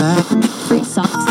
[0.00, 1.29] Free socks.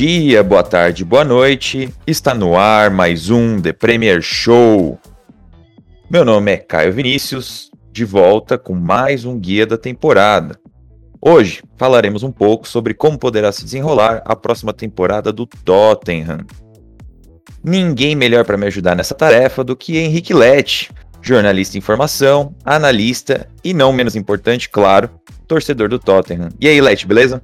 [0.00, 1.92] Dia, boa tarde, boa noite.
[2.06, 4.98] Está no ar mais um The Premier Show.
[6.08, 10.58] Meu nome é Caio Vinícius, de volta com mais um guia da temporada.
[11.20, 16.46] Hoje falaremos um pouco sobre como poderá se desenrolar a próxima temporada do Tottenham.
[17.62, 23.46] Ninguém melhor para me ajudar nessa tarefa do que Henrique Lete, jornalista em formação, analista
[23.62, 25.10] e não menos importante, claro,
[25.46, 26.48] torcedor do Tottenham.
[26.58, 27.42] E aí, Lete, beleza?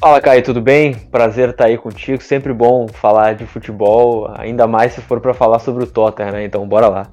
[0.00, 0.94] Fala, Caio, tudo bem?
[0.94, 2.22] Prazer estar aí contigo.
[2.22, 6.44] Sempre bom falar de futebol, ainda mais se for para falar sobre o Tottenham, né?
[6.44, 7.10] Então, bora lá.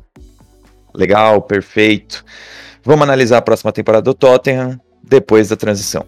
[0.94, 2.24] Legal, perfeito.
[2.84, 6.06] Vamos analisar a próxima temporada do Tottenham depois da transição.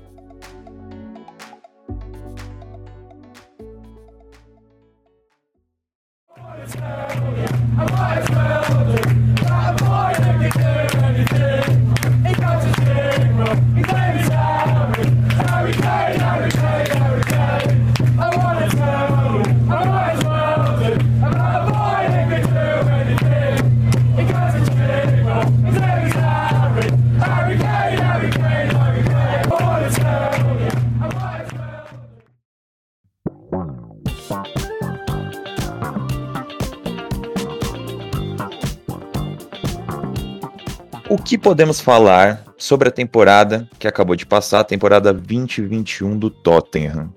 [41.47, 47.09] Podemos falar sobre a temporada que acabou de passar, a temporada 2021 do Tottenham?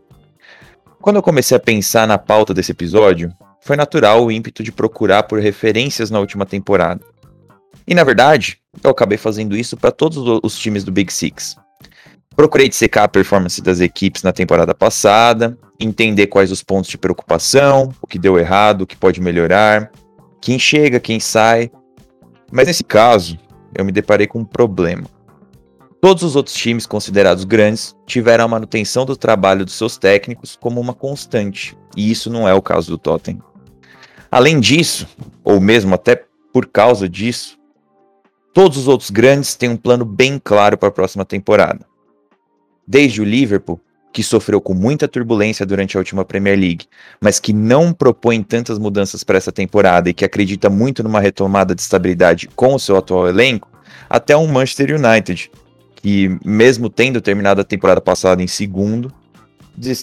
[1.02, 5.24] Quando eu comecei a pensar na pauta desse episódio, foi natural o ímpeto de procurar
[5.24, 7.00] por referências na última temporada.
[7.84, 11.56] E na verdade, eu acabei fazendo isso para todos os times do Big Six.
[12.36, 17.92] Procurei dissecar a performance das equipes na temporada passada, entender quais os pontos de preocupação,
[18.00, 19.90] o que deu errado, o que pode melhorar,
[20.40, 21.68] quem chega, quem sai.
[22.52, 23.36] Mas nesse caso,
[23.74, 25.06] eu me deparei com um problema.
[26.00, 30.80] Todos os outros times considerados grandes tiveram a manutenção do trabalho dos seus técnicos como
[30.80, 33.42] uma constante, e isso não é o caso do Tottenham.
[34.30, 35.06] Além disso,
[35.44, 37.58] ou mesmo até por causa disso,
[38.54, 41.86] todos os outros grandes têm um plano bem claro para a próxima temporada.
[42.86, 43.80] Desde o Liverpool,
[44.12, 46.86] que sofreu com muita turbulência durante a última Premier League,
[47.20, 51.74] mas que não propõe tantas mudanças para essa temporada e que acredita muito numa retomada
[51.74, 53.70] de estabilidade com o seu atual elenco,
[54.08, 55.50] até um Manchester United,
[55.96, 59.12] que mesmo tendo terminado a temporada passada em segundo,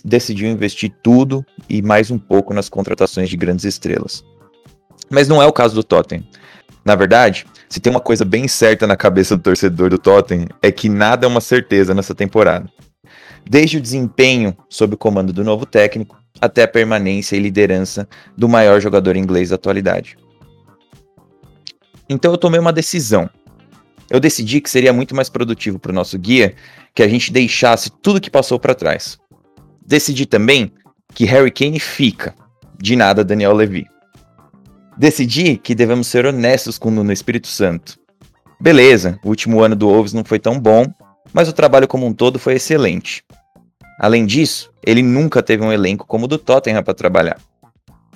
[0.03, 4.23] decidiu investir tudo e mais um pouco nas contratações de grandes estrelas.
[5.09, 6.23] Mas não é o caso do Tottenham.
[6.83, 10.71] Na verdade, se tem uma coisa bem certa na cabeça do torcedor do Tottenham, é
[10.71, 12.69] que nada é uma certeza nessa temporada
[13.49, 18.47] desde o desempenho sob o comando do novo técnico até a permanência e liderança do
[18.47, 20.17] maior jogador inglês da atualidade.
[22.09, 23.29] Então eu tomei uma decisão.
[24.09, 26.55] Eu decidi que seria muito mais produtivo para o nosso guia
[26.95, 29.17] que a gente deixasse tudo que passou para trás.
[29.85, 30.71] Decidi também
[31.13, 32.33] que Harry Kane fica,
[32.79, 33.85] de nada Daniel Levy.
[34.97, 37.99] Decidi que devemos ser honestos com o Nuno Espírito Santo.
[38.59, 40.85] Beleza, o último ano do Wolves não foi tão bom,
[41.33, 43.23] mas o trabalho como um todo foi excelente.
[43.99, 47.39] Além disso, ele nunca teve um elenco como o do Tottenham para trabalhar.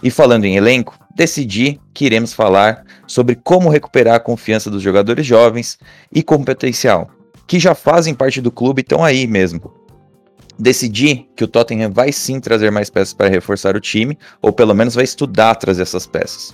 [0.03, 5.25] E falando em elenco, decidi que iremos falar sobre como recuperar a confiança dos jogadores
[5.25, 5.77] jovens
[6.11, 7.09] e com potencial,
[7.45, 9.73] que já fazem parte do clube e estão aí mesmo.
[10.57, 14.75] Decidi que o Tottenham vai sim trazer mais peças para reforçar o time, ou pelo
[14.75, 16.53] menos vai estudar trazer essas peças.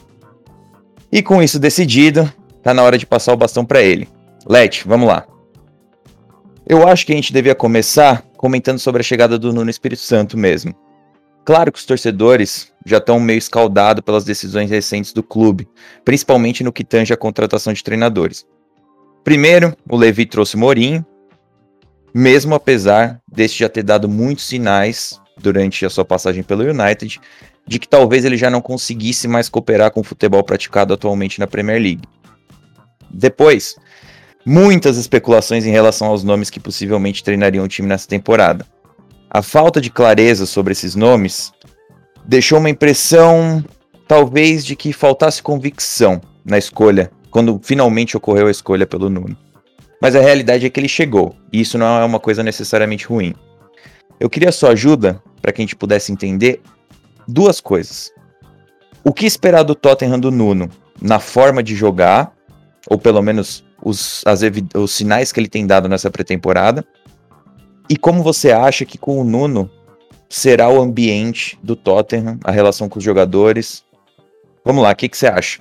[1.12, 2.32] E com isso decidido,
[2.62, 4.08] tá na hora de passar o bastão para ele.
[4.46, 5.26] Let, vamos lá.
[6.70, 10.38] Eu acho que a gente devia começar comentando sobre a chegada do Nuno Espírito Santo
[10.38, 10.76] mesmo.
[11.46, 15.66] Claro que os torcedores já estão meio escaldados pelas decisões recentes do clube,
[16.04, 18.46] principalmente no que tange a contratação de treinadores.
[19.24, 21.06] Primeiro, o Levi trouxe Mourinho,
[22.14, 27.22] mesmo apesar deste já ter dado muitos sinais durante a sua passagem pelo United
[27.66, 31.48] de que talvez ele já não conseguisse mais cooperar com o futebol praticado atualmente na
[31.48, 32.04] Premier League.
[33.10, 33.76] Depois,
[34.48, 38.66] muitas especulações em relação aos nomes que possivelmente treinariam o time nessa temporada.
[39.30, 41.52] A falta de clareza sobre esses nomes
[42.26, 43.62] deixou uma impressão,
[44.08, 49.36] talvez, de que faltasse convicção na escolha, quando finalmente ocorreu a escolha pelo Nuno.
[50.02, 53.36] Mas a realidade é que ele chegou, e isso não é uma coisa necessariamente ruim.
[54.18, 56.62] Eu queria sua ajuda para que a gente pudesse entender
[57.28, 58.14] duas coisas.
[59.04, 60.70] O que esperar do Tottenham do Nuno
[61.02, 62.32] na forma de jogar,
[62.90, 64.42] ou pelo menos os, as,
[64.76, 66.86] os sinais que ele tem dado nessa pré-temporada,
[67.90, 69.70] e como você acha que com o Nuno
[70.30, 73.84] será o ambiente do Tottenham, a relação com os jogadores?
[74.64, 75.60] Vamos lá, o que, que você acha?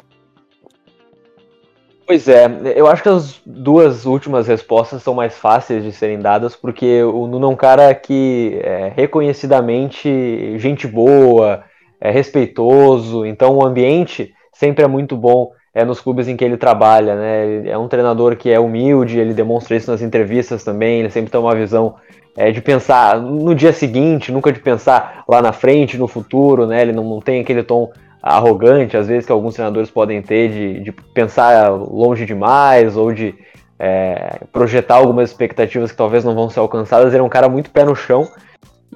[2.07, 2.47] Pois é,
[2.77, 7.27] eu acho que as duas últimas respostas são mais fáceis de serem dadas, porque o
[7.27, 11.65] Nuno é um cara que é reconhecidamente gente boa,
[12.01, 16.57] é respeitoso, então o ambiente sempre é muito bom é, nos clubes em que ele
[16.57, 17.69] trabalha, né?
[17.69, 21.39] É um treinador que é humilde, ele demonstra isso nas entrevistas também, ele sempre tem
[21.39, 21.97] uma visão
[22.35, 26.81] é, de pensar no dia seguinte, nunca de pensar lá na frente, no futuro, né?
[26.81, 27.91] Ele não, não tem aquele tom
[28.23, 33.35] arrogante, às vezes, que alguns treinadores podem ter de, de pensar longe demais ou de
[33.79, 37.13] é, projetar algumas expectativas que talvez não vão ser alcançadas.
[37.13, 38.27] Ele é um cara muito pé no chão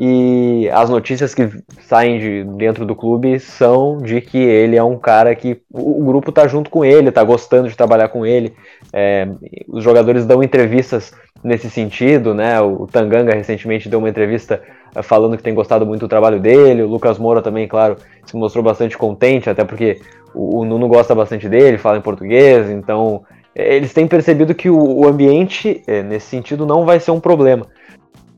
[0.02, 1.46] e as notícias que
[1.82, 6.32] saem de dentro do clube são de que ele é um cara que o, grupo
[6.32, 8.54] tá junto com ele, tá gostando de trabalhar com ele.
[8.94, 9.28] É,
[9.68, 11.12] os jogadores dão entrevistas
[11.44, 12.58] nesse sentido, né?
[12.62, 14.62] O Tanganga recentemente deu uma entrevista
[14.94, 16.82] eh, falando que tem gostado muito do trabalho dele.
[16.82, 20.00] O Lucas Moura também, claro, se mostrou bastante contente, até porque
[20.34, 23.22] o, Nuno gosta bastante dele, fala em português, então
[23.54, 27.66] eh, eles têm percebido que o, ambiente, eh, nesse sentido, não vai ser um problema.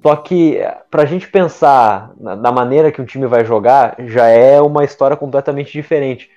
[0.03, 0.59] Só que
[0.91, 5.17] para a gente pensar na, maneira que um time vai jogar, já é uma história
[5.17, 6.31] completamente diferente.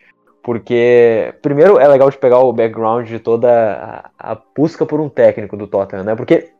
[0.44, 5.10] Porque, primeiro, é legal de pegar o background de toda a, a busca por um
[5.10, 6.16] técnico do Tottenham, né?
[6.16, 6.52] Porque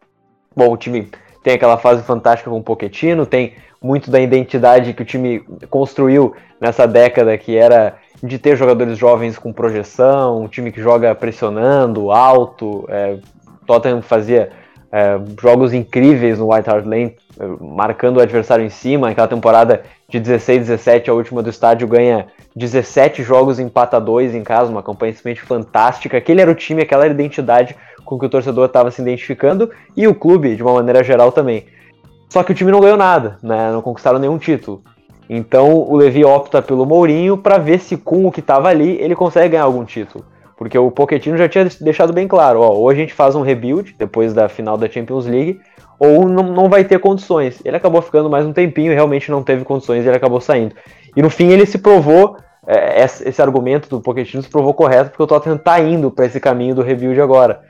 [0.56, 1.10] Bom, o time
[1.44, 6.34] tem aquela fase fantástica com o Pochettino, tem muito da identidade que o time construiu
[6.62, 12.10] nessa década, que era de ter jogadores jovens com projeção, um time que joga pressionando,
[12.10, 12.86] alto.
[12.88, 13.18] É,
[13.68, 14.50] Tottenham fazia
[14.92, 19.10] é, jogos incríveis no White Hart Lane, é, marcando o adversário em cima.
[19.10, 24.44] Aquela temporada de 16, 17, a última do estádio, ganha 17 jogos, empata 2 em
[24.44, 26.18] casa, uma campanha simplesmente fantástica.
[26.18, 29.70] Aquele era o time, aquela era a identidade com que o torcedor estava se identificando
[29.98, 31.66] e o clube, de uma maneira geral, também.
[32.30, 33.72] Só que o time não ganhou nada, né?
[33.72, 34.82] não conquistaram nenhum título.
[35.30, 39.16] Então o Levi opta pelo Mourinho para ver se com o que estava ali ele
[39.16, 40.24] consegue ganhar algum título.
[40.58, 43.96] Porque o Pochettino já tinha deixado bem claro, ó, ou a gente faz um rebuild
[43.98, 45.60] depois da final da Champions League,
[46.00, 47.62] ou não, não vai ter condições.
[47.66, 50.76] Ele acabou ficando mais um tempinho e realmente não teve condições e ele acabou saindo.
[51.16, 55.24] E no fim ele se provou, é, esse argumento do Pochettino se provou correto, porque
[55.24, 57.62] o Tottenham está indo para esse caminho do rebuild agora.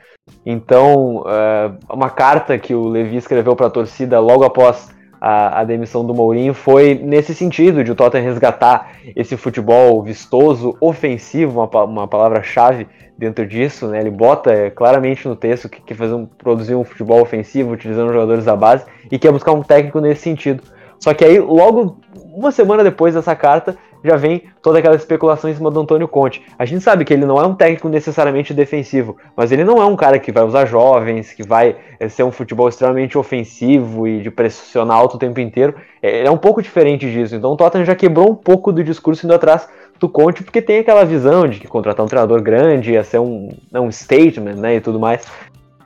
[0.44, 4.88] Então, é, uma carta que o Levi escreveu para a torcida logo após
[5.20, 10.76] a, a, demissão do Mourinho foi nesse sentido, de o Tottenham resgatar esse futebol vistoso,
[10.80, 14.00] ofensivo, uma, uma palavra-chave dentro disso, né?
[14.00, 18.12] Ele bota é, claramente no texto que quer fazer um, produzir um futebol ofensivo, utilizando
[18.12, 20.62] jogadores da base, e quer buscar um técnico nesse sentido.
[20.98, 21.98] Só que aí, logo
[22.34, 26.42] uma semana depois dessa carta, já vem toda aquela especulação em cima do Antônio Conte.
[26.58, 29.84] A gente sabe que ele não é um técnico necessariamente defensivo, mas ele não é
[29.84, 34.20] um cara que vai usar jovens, que vai eh, ser um futebol extremamente ofensivo e
[34.20, 35.74] de pressionar alto o tempo inteiro.
[36.02, 37.34] É, ele é um pouco diferente disso.
[37.34, 40.78] Então o Tottenham já quebrou um pouco do discurso indo atrás do Conte, porque tem
[40.78, 44.76] aquela visão de que contratar um treinador grande ia ser um, né, um statement né,
[44.76, 45.26] e tudo mais.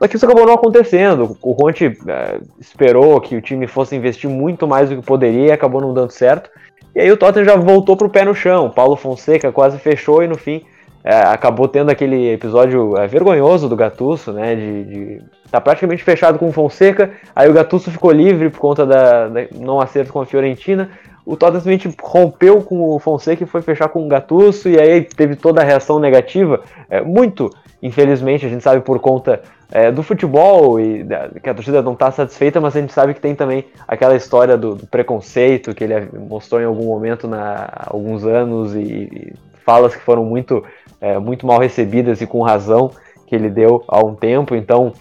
[0.01, 1.37] Só que isso acabou não acontecendo.
[1.43, 5.51] O Conte é, esperou que o time fosse investir muito mais do que poderia e
[5.51, 6.49] acabou não dando certo.
[6.95, 8.69] E aí o Tottenham já voltou pro pé no chão.
[8.69, 10.61] Paulo Fonseca quase fechou e no fim
[11.03, 14.55] é, acabou tendo aquele episódio é, vergonhoso do Gattuso, né?
[14.55, 17.11] De, de tá praticamente fechado com o Fonseca.
[17.35, 20.89] Aí o Gattuso ficou livre por conta da, da não acerto com a Fiorentina.
[21.25, 24.69] O Tottenham simplesmente rompeu com o Fonseca e foi fechar com o Gattuso.
[24.69, 26.61] E aí teve toda a reação negativa.
[26.89, 27.49] É, muito,
[27.81, 31.93] infelizmente, a gente sabe por conta é, do futebol e da, que a torcida não
[31.93, 35.83] está satisfeita, mas a gente sabe que tem também aquela história do, do preconceito que
[35.83, 39.33] ele mostrou em algum momento na, há alguns anos e, e
[39.65, 40.63] falas que foram muito,
[40.99, 42.91] é, muito mal recebidas e com razão
[43.25, 44.55] que ele deu há um tempo.
[44.55, 44.91] Então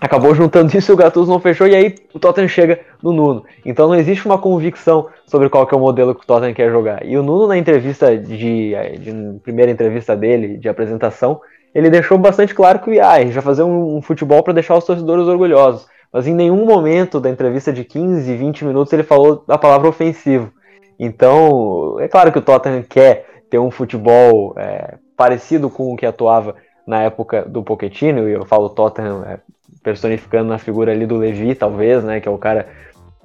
[0.00, 3.44] acabou juntando isso e o Gattuso não fechou, e aí o Tottenham chega no Nuno.
[3.64, 6.70] Então não existe uma convicção sobre qual que é o modelo que o Tottenham quer
[6.70, 7.06] jogar.
[7.06, 11.40] E o Nuno, na entrevista de, de primeira entrevista dele, de apresentação,
[11.74, 14.76] ele deixou bastante claro que ah, a gente vai fazer um, um futebol para deixar
[14.76, 15.86] os torcedores orgulhosos.
[16.12, 20.52] Mas em nenhum momento da entrevista de 15, 20 minutos ele falou a palavra ofensivo.
[20.98, 26.06] Então, é claro que o Tottenham quer ter um futebol é, parecido com o que
[26.06, 26.54] atuava
[26.86, 29.38] na época do Pochettino, e eu falo Tottenham é,
[29.82, 32.68] personificando na figura ali do Levi, talvez, né, que é o cara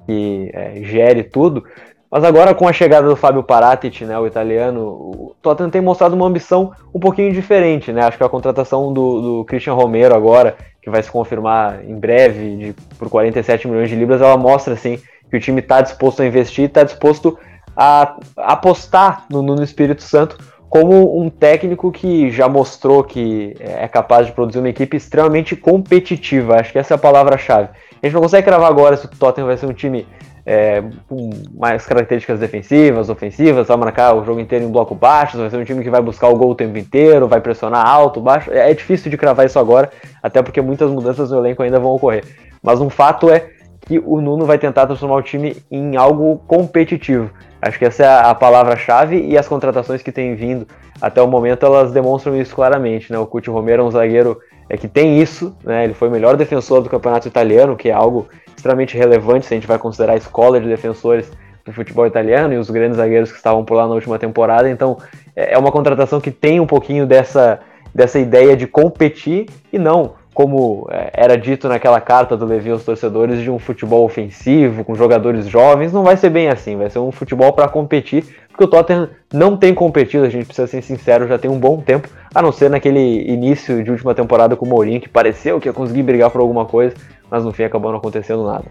[0.06, 1.64] que é, gere tudo.
[2.10, 6.16] Mas agora com a chegada do Fábio Paratic, né, o italiano, o Tottenham tem mostrado
[6.16, 8.02] uma ambição um pouquinho diferente, né?
[8.02, 12.56] Acho que a contratação do, do Christian Romero agora, que vai se confirmar em breve
[12.56, 14.98] de, por 47 milhões de libras, ela mostra assim
[15.30, 17.38] que o time está disposto a investir, está disposto
[17.76, 20.36] a apostar no Espírito Santo
[20.68, 26.56] como um técnico que já mostrou que é capaz de produzir uma equipe extremamente competitiva.
[26.56, 27.68] Acho que essa é a palavra-chave.
[28.02, 30.06] A gente não consegue cravar agora se o Tottenham vai ser um time
[30.50, 35.48] é, com mais características defensivas, ofensivas, vai marcar o jogo inteiro em bloco baixo, vai
[35.48, 38.50] ser um time que vai buscar o gol o tempo inteiro, vai pressionar alto, baixo.
[38.52, 39.88] É, é difícil de cravar isso agora,
[40.20, 42.24] até porque muitas mudanças no elenco ainda vão ocorrer.
[42.60, 43.48] Mas um fato é
[43.82, 47.30] que o Nuno vai tentar transformar o time em algo competitivo.
[47.62, 50.66] Acho que essa é a palavra-chave e as contratações que têm vindo
[51.00, 53.12] até o momento elas demonstram isso claramente.
[53.12, 53.18] Né?
[53.20, 55.84] O Coutinho Romero é um zagueiro é, que tem isso, né?
[55.84, 58.26] ele foi o melhor defensor do campeonato italiano, que é algo
[58.60, 61.30] extremamente relevante se a gente vai considerar a escola de defensores
[61.64, 64.70] do futebol italiano e os grandes zagueiros que estavam por lá na última temporada.
[64.70, 64.98] Então
[65.34, 67.60] é, é uma contratação que tem um pouquinho dessa,
[67.94, 72.84] dessa ideia de competir e não como é, era dito naquela carta do Levi aos
[72.84, 76.98] torcedores, de um futebol ofensivo, com jogadores jovens, não vai ser bem assim, vai ser
[76.98, 81.26] um futebol para competir, porque o Tottenham não tem competido, a gente precisa ser sincero,
[81.26, 84.68] já tem um bom tempo, a não ser naquele início de última temporada com o
[84.68, 86.94] Mourinho, que pareceu que ia conseguir brigar por alguma coisa,
[87.30, 88.66] mas no fim acabou não acontecendo nada.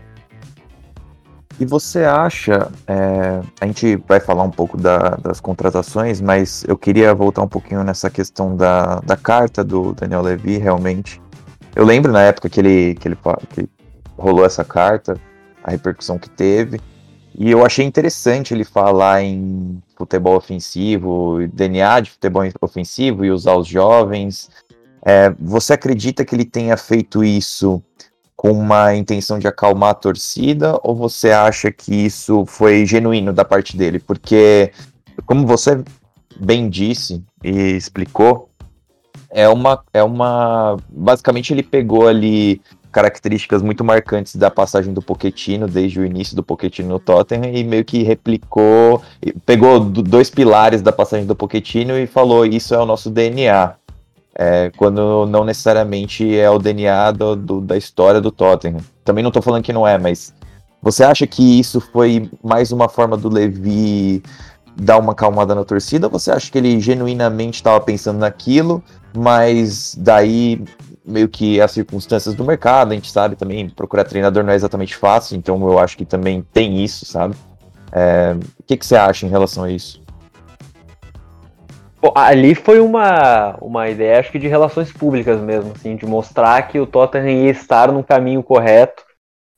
[1.59, 6.77] E você acha, é, a gente vai falar um pouco da, das contratações, mas eu
[6.77, 11.21] queria voltar um pouquinho nessa questão da, da carta do Daniel Levy, realmente.
[11.75, 13.17] Eu lembro na época que ele, que ele
[13.49, 13.69] que
[14.17, 15.19] rolou essa carta,
[15.61, 16.79] a repercussão que teve.
[17.37, 23.55] E eu achei interessante ele falar em futebol ofensivo, DNA de futebol ofensivo e usar
[23.55, 24.49] os jovens.
[25.05, 27.83] É, você acredita que ele tenha feito isso
[28.39, 33.43] com uma intenção de acalmar a torcida ou você acha que isso foi genuíno da
[33.43, 34.00] parte dele?
[34.00, 34.72] Porque,
[35.25, 35.84] como você
[36.39, 38.48] bem disse e explicou,
[39.29, 40.77] é uma, é uma.
[40.88, 42.62] Basicamente, ele pegou ali
[42.93, 47.62] características muito marcantes da passagem do Pochettino desde o início do Pochettino no Tottenham e
[47.65, 49.03] meio que replicou,
[49.46, 53.75] pegou dois pilares da passagem do Pochettino e falou isso é o nosso DNA,
[54.36, 58.79] é, quando não necessariamente é o DNA do, do, da história do Tottenham.
[59.03, 60.33] Também não estou falando que não é, mas
[60.81, 64.24] você acha que isso foi mais uma forma do Levi
[64.75, 66.07] dar uma calmada na torcida?
[66.07, 68.83] Ou você acha que ele genuinamente estava pensando naquilo?
[69.15, 70.63] mas daí
[71.05, 74.95] meio que as circunstâncias do mercado, a gente sabe também, procurar treinador não é exatamente
[74.95, 77.36] fácil, então eu acho que também tem isso, sabe?
[77.91, 80.01] É, o que, que você acha em relação a isso?
[82.01, 86.61] Bom, ali foi uma, uma ideia, acho que de relações públicas mesmo, assim, de mostrar
[86.67, 89.03] que o Tottenham ia estar no caminho correto,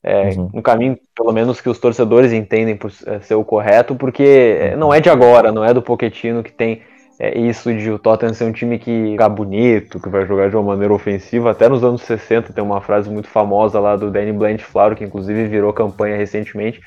[0.02, 0.50] é, uhum.
[0.52, 4.92] no caminho, pelo menos, que os torcedores entendem por é, ser o correto, porque não
[4.92, 6.82] é de agora, não é do Poquetino que tem
[7.18, 10.56] é isso de o Tottenham ser um time que joga bonito, que vai jogar de
[10.56, 11.52] uma maneira ofensiva.
[11.52, 15.46] Até nos anos 60 tem uma frase muito famosa lá do Danny Blanchflower, que inclusive
[15.46, 16.80] virou campanha recentemente,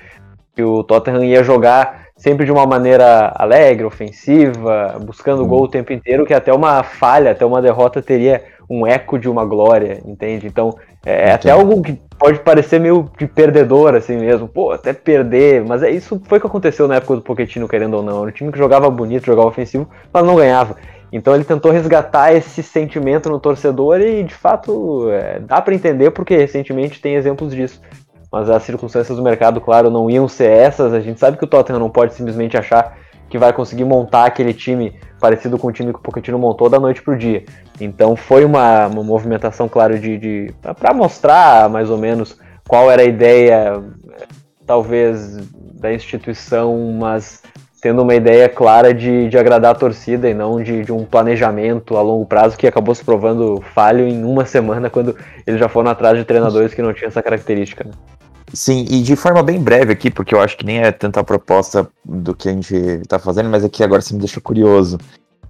[0.53, 5.47] que o Tottenham ia jogar sempre de uma maneira alegre, ofensiva, buscando uhum.
[5.47, 9.29] gol o tempo inteiro, que até uma falha, até uma derrota teria um eco de
[9.29, 10.47] uma glória, entende?
[10.47, 14.47] Então, é, é até algo que pode parecer meio de perdedor, assim mesmo.
[14.47, 17.95] Pô, até perder, mas é isso foi o que aconteceu na época do Pochettino, querendo
[17.95, 18.21] ou não.
[18.21, 20.75] Era um time que jogava bonito, jogava ofensivo, mas não ganhava.
[21.11, 26.11] Então ele tentou resgatar esse sentimento no torcedor e, de fato, é, dá para entender
[26.11, 27.79] porque recentemente tem exemplos disso.
[28.31, 30.93] Mas as circunstâncias do mercado, claro, não iam ser essas.
[30.93, 32.97] A gente sabe que o Tottenham não pode simplesmente achar
[33.29, 36.79] que vai conseguir montar aquele time parecido com o time que o Pochettino montou da
[36.79, 37.43] noite pro dia.
[37.79, 43.01] Então foi uma, uma movimentação, claro, de, de para mostrar mais ou menos qual era
[43.01, 43.81] a ideia,
[44.65, 45.37] talvez,
[45.73, 47.41] da instituição, mas
[47.81, 51.95] tendo uma ideia clara de, de agradar a torcida e não de, de, um planejamento
[51.95, 55.15] a longo prazo que acabou se provando falho em uma semana quando
[55.45, 57.83] eles já foram atrás de treinadores que não tinham essa característica.
[57.83, 57.91] Né?
[58.55, 61.89] Sim, e de forma bem breve aqui, porque eu acho que nem é tanta proposta
[62.05, 64.97] do que a gente está fazendo, mas aqui agora você me deixa curioso.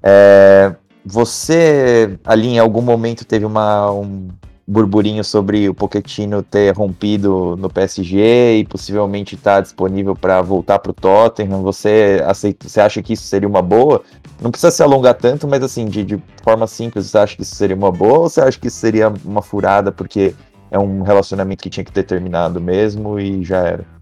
[0.02, 0.74] É,
[1.06, 4.30] você ali em algum momento teve uma, um,
[4.68, 10.80] burburinho sobre o Pochettino ter rompido no PSG e possivelmente estar tá disponível para voltar
[10.80, 11.62] para o Tottenham.
[11.62, 14.02] Você aceita, você acha que isso seria uma boa?
[14.42, 17.54] Não precisa se alongar tanto, mas assim, de, de forma simples, você acha que isso
[17.54, 20.34] seria uma boa ou você acha que isso seria uma furada porque
[20.72, 23.96] é um relacionamento que tinha que ter terminado mesmo e já era?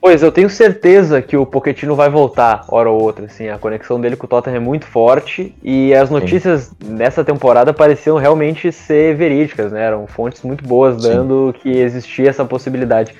[0.00, 4.00] Pois, eu tenho certeza que o Pochettino vai voltar, hora ou outra, assim, a conexão
[4.00, 6.94] dele com o Tottenham é muito forte e as notícias Sim.
[6.94, 11.60] nessa temporada pareciam realmente ser verídicas, né, eram fontes muito boas dando Sim.
[11.60, 13.12] que existia essa possibilidade.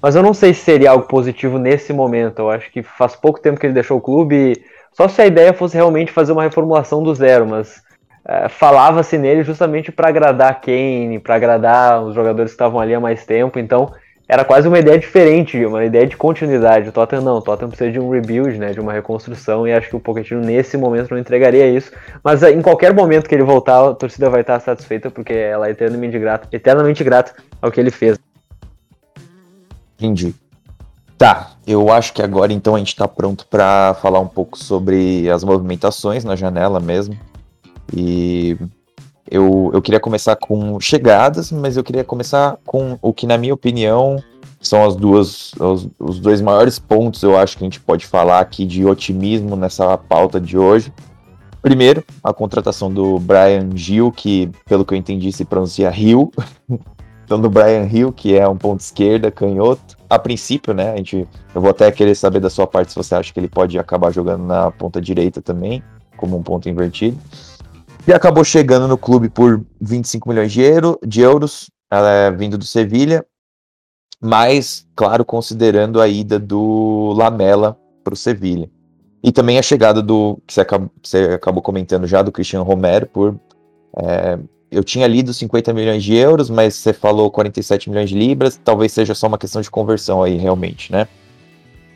[0.00, 3.38] Mas eu não sei se seria algo positivo nesse momento, eu acho que faz pouco
[3.38, 7.02] tempo que ele deixou o clube, só se a ideia fosse realmente fazer uma reformulação
[7.02, 7.82] do zero, mas
[8.24, 13.00] é, falava-se nele justamente para agradar Kane, para agradar os jogadores que estavam ali há
[13.00, 13.92] mais tempo, então
[14.28, 16.88] era quase uma ideia diferente, uma ideia de continuidade.
[16.88, 19.90] O Tottenham não, o Tottenham precisa de um rebuild, né, de uma reconstrução, e acho
[19.90, 21.92] que o Pochettino nesse momento não entregaria isso.
[22.24, 25.68] Mas eh, em qualquer momento que ele voltar, a torcida vai estar satisfeita, porque ela
[25.68, 28.18] é eternamente grata, eternamente grata ao que ele fez.
[29.98, 30.34] Entendi.
[31.18, 35.30] Tá, eu acho que agora então a gente está pronto para falar um pouco sobre
[35.30, 37.16] as movimentações na janela mesmo.
[37.94, 38.56] E
[39.30, 43.54] eu, eu queria começar com chegadas, mas eu queria começar com o que, na minha
[43.54, 44.22] opinião,
[44.60, 48.40] são as duas, os, os dois maiores pontos, eu acho que a gente pode falar
[48.40, 50.92] aqui de otimismo nessa pauta de hoje.
[51.62, 56.30] Primeiro, a contratação do Brian Gil, que, pelo que eu entendi, se pronuncia Hill.
[57.24, 59.96] então, do Brian Hill, que é um ponto esquerda, canhoto.
[60.10, 60.92] A princípio, né?
[60.92, 63.48] A gente, eu vou até querer saber da sua parte se você acha que ele
[63.48, 65.82] pode acabar jogando na ponta direita também,
[66.16, 67.16] como um ponto invertido
[68.06, 72.64] e acabou chegando no clube por 25 milhões de, euro, de euros, é, vindo do
[72.64, 73.24] Sevilha,
[74.20, 78.70] mas, claro, considerando a ida do Lamela para o Sevilha.
[79.22, 83.06] E também a chegada do, que você acabou, você acabou comentando já, do Cristiano Romero,
[83.06, 83.38] por.
[83.96, 84.38] É,
[84.70, 88.90] eu tinha lido 50 milhões de euros, mas você falou 47 milhões de libras, talvez
[88.90, 91.06] seja só uma questão de conversão aí, realmente, né?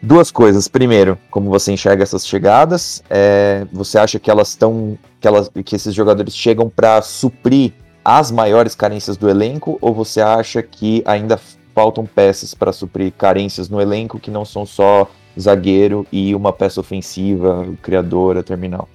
[0.07, 0.69] Duas coisas.
[0.69, 3.03] Primeiro, como você enxerga essas chegadas?
[3.11, 4.97] É, você acha que elas estão.
[5.21, 7.73] Que, elas, que esses jogadores chegam para suprir
[8.05, 9.77] as maiores carências do elenco?
[9.81, 11.41] Ou você acha que ainda
[11.75, 16.79] faltam peças para suprir carências no elenco que não são só zagueiro e uma peça
[16.79, 18.89] ofensiva, criadora, terminal?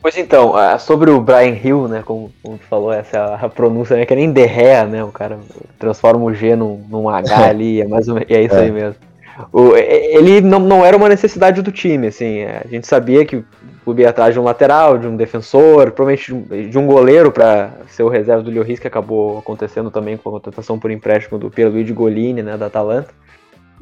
[0.00, 3.96] Pois então, sobre o Brian Hill, né, como, como tu falou, essa é a pronúncia,
[3.96, 5.38] né, que é nem derré, né, o cara
[5.78, 8.62] transforma o G num, num H ali, é mais ou menos, é isso é.
[8.62, 9.11] aí mesmo.
[9.52, 12.38] O, ele não, não era uma necessidade do time, assim.
[12.38, 13.44] É, a gente sabia que o
[13.84, 18.02] clube ia atrás de um lateral, de um defensor, provavelmente de um, goleiro para ser
[18.02, 21.92] o reserva do Lloris, que acabou acontecendo também com a contratação por empréstimo do Pierluigi
[21.92, 23.10] Golini, né, da Atalanta.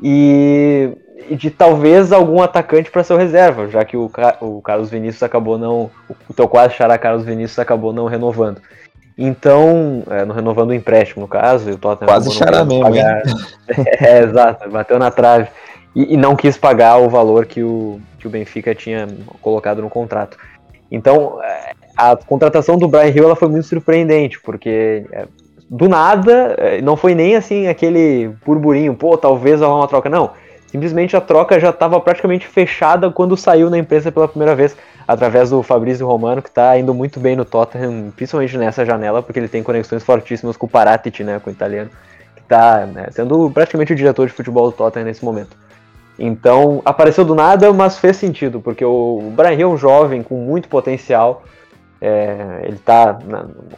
[0.02, 0.96] E,
[1.28, 4.10] e de talvez algum atacante para ser o reserva, já que o,
[4.40, 5.90] o Carlos Vinícius acabou não.
[6.28, 8.62] O teu quase xará Carlos Vinícius acabou não renovando.
[9.22, 13.22] Então, é, no renovando o empréstimo, no caso, e o Tottenham quase xará mesmo, pagar...
[14.00, 15.48] é, exato, bateu na trave
[15.94, 19.06] e, e, não quis pagar o valor que o, que o Benfica tinha
[19.42, 20.38] colocado no contrato.
[20.90, 25.26] Então, é, a contratação do Brian Hill ela foi muito surpreendente, porque é,
[25.68, 30.30] do nada, é, não foi nem assim aquele burburinho, pô, talvez haja uma troca, não.
[30.66, 34.74] Simplesmente a troca já estava praticamente fechada quando saiu na imprensa pela primeira vez
[35.10, 39.40] através do Fabrício Romano, que está indo muito bem no Tottenham, principalmente nessa janela, porque
[39.40, 41.90] ele tem conexões fortíssimas com o Paratici, né, com o italiano,
[42.36, 45.56] que está né, sendo praticamente o diretor de futebol do Tottenham nesse momento.
[46.16, 50.68] Então, apareceu do nada, mas fez sentido, porque o Brian é um jovem com muito
[50.68, 51.42] potencial,
[52.00, 53.18] é, ele está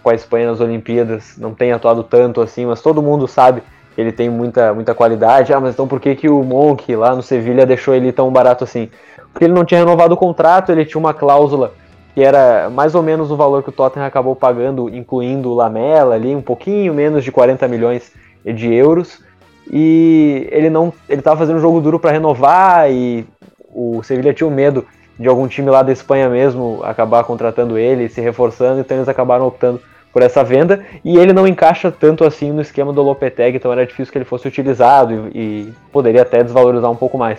[0.03, 3.63] com a Espanha nas Olimpíadas, não tem atuado tanto assim, mas todo mundo sabe
[3.95, 5.53] que ele tem muita, muita qualidade.
[5.53, 8.65] Ah, mas então por que, que o Monk lá no Sevilha deixou ele tão barato
[8.65, 8.91] assim?
[9.33, 11.73] Porque ele não tinha renovado o contrato, ele tinha uma cláusula
[12.15, 16.15] que era mais ou menos o valor que o Tottenham acabou pagando, incluindo o Lamela
[16.15, 18.13] ali, um pouquinho menos de 40 milhões
[18.45, 19.23] de euros.
[19.71, 23.27] E ele não, ele estava fazendo um jogo duro para renovar e
[23.73, 24.85] o Sevilla tinha o medo
[25.19, 29.47] de algum time lá da Espanha mesmo acabar contratando ele, se reforçando, então eles acabaram
[29.47, 29.81] optando
[30.13, 33.87] por essa venda e ele não encaixa tanto assim no esquema do Lopetegui, então era
[33.87, 37.39] difícil que ele fosse utilizado e, e poderia até desvalorizar um pouco mais.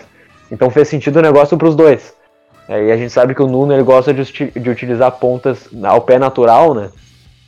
[0.51, 2.13] Então fez sentido o negócio para os dois.
[2.67, 6.01] É, e a gente sabe que o Nuno ele gosta de, de utilizar pontas ao
[6.01, 6.89] pé natural, né?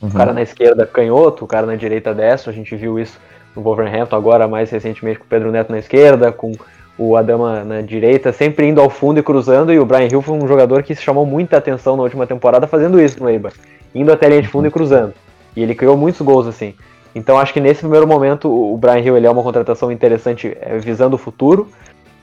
[0.00, 0.08] Uhum.
[0.08, 2.50] O cara na esquerda canhoto, o cara na direita destro.
[2.50, 3.18] A gente viu isso
[3.54, 6.52] no Wolverhampton agora, mais recentemente com o Pedro Neto na esquerda, com
[6.98, 9.72] o Adama na direita, sempre indo ao fundo e cruzando.
[9.72, 13.00] E o Brian Hill foi um jogador que chamou muita atenção na última temporada fazendo
[13.00, 13.52] isso no Eibar,
[13.94, 15.14] indo até a linha de fundo e cruzando.
[15.54, 16.74] E ele criou muitos gols assim.
[17.14, 20.76] Então acho que nesse primeiro momento o Brian Hill ele é uma contratação interessante é,
[20.78, 21.68] visando o futuro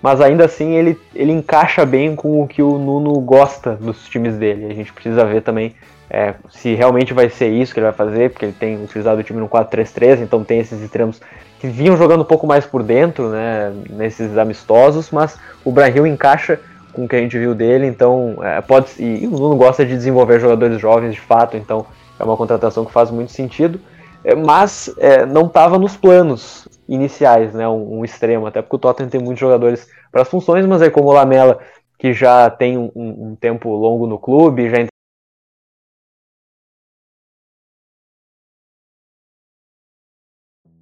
[0.03, 4.35] mas ainda assim ele, ele encaixa bem com o que o Nuno gosta dos times
[4.35, 4.65] dele.
[4.65, 5.73] A gente precisa ver também
[6.09, 9.23] é, se realmente vai ser isso que ele vai fazer, porque ele tem utilizado o
[9.23, 11.21] time no 4-3-3, então tem esses extremos
[11.57, 16.59] que vinham jogando um pouco mais por dentro, né, nesses amistosos, mas o Brahil encaixa
[16.91, 19.93] com o que a gente viu dele, então é, pode e o Nuno gosta de
[19.95, 21.85] desenvolver jogadores jovens de fato, então
[22.19, 23.79] é uma contratação que faz muito sentido,
[24.21, 28.79] é, mas é, não estava nos planos iniciais, né, um, um, extremo, até porque o
[28.79, 31.59] Tottenham tem muitos jogadores para as funções, mas aí como o Lamela
[31.97, 34.85] que já tem um, um tempo longo no clube, já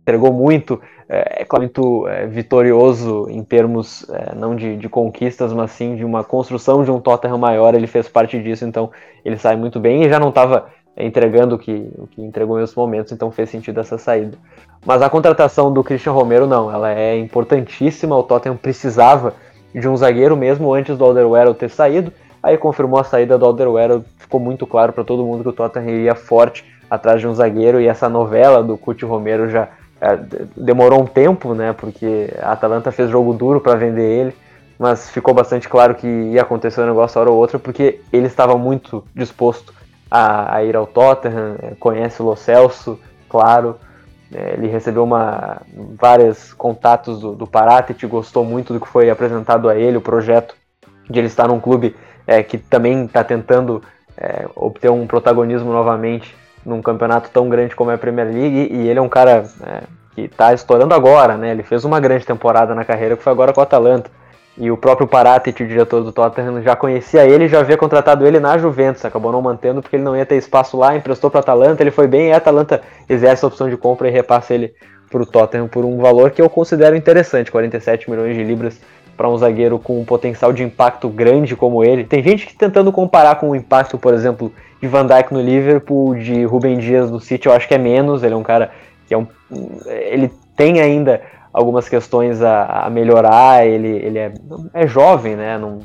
[0.01, 5.71] entregou muito, é, é muito é, vitorioso em termos é, não de, de, conquistas, mas
[5.71, 7.75] sim de uma construção de um Tottenham maior.
[7.75, 8.91] Ele fez parte disso, então
[9.23, 12.61] ele sai muito bem e já não estava entregando o que, o que entregou em
[12.61, 14.37] outros momentos, então fez sentido essa saída.
[14.85, 18.17] Mas a contratação do Christian Romero não, ela é importantíssima.
[18.17, 19.33] O Tottenham precisava
[19.73, 22.11] de um zagueiro mesmo antes do Alderweireld ter saído.
[22.41, 25.89] Aí confirmou a saída do Alderweireld, ficou muito claro para todo mundo que o Tottenham
[25.89, 29.69] iria forte atrás de um zagueiro e essa novela do Cuti Romero já
[30.01, 30.17] é,
[30.57, 31.73] demorou um tempo, né?
[31.73, 34.35] Porque a Atalanta fez jogo duro para vender ele,
[34.79, 38.57] mas ficou bastante claro que ia acontecer um negócio hora ou outra, porque ele estava
[38.57, 39.71] muito disposto
[40.11, 43.77] a, a ir ao Tottenham, é, conhece o Lo Celso, claro.
[44.33, 45.61] É, ele recebeu uma,
[45.99, 50.55] vários contatos do, do Paratit, gostou muito do que foi apresentado a ele, o projeto
[51.09, 51.95] de ele estar num clube
[52.27, 53.81] é, que também está tentando
[54.17, 58.87] é, obter um protagonismo novamente num campeonato tão grande como é a Premier League, e
[58.87, 61.51] ele é um cara é, que está estourando agora, né?
[61.51, 64.11] Ele fez uma grande temporada na carreira, que foi agora com o Atalanta.
[64.57, 68.39] E o próprio Paratit, o diretor do Tottenham, já conhecia ele, já havia contratado ele
[68.39, 71.81] na Juventus, acabou não mantendo porque ele não ia ter espaço lá, emprestou para Atalanta,
[71.81, 74.73] ele foi bem, e a Atalanta exerce a opção de compra e repassa ele
[75.09, 78.79] para o Tottenham por um valor que eu considero interessante, 47 milhões de libras
[79.15, 82.03] para um zagueiro com um potencial de impacto grande como ele.
[82.03, 86.15] Tem gente que tentando comparar com o impacto, por exemplo, de Van Dijk no Liverpool,
[86.15, 88.23] de Rubem Dias no City, eu acho que é menos.
[88.23, 88.71] Ele é um cara
[89.07, 89.27] que é um,
[89.85, 91.21] ele tem ainda
[91.53, 93.65] algumas questões a, a melhorar.
[93.65, 94.33] Ele, ele é,
[94.73, 95.57] é jovem, né?
[95.57, 95.79] Não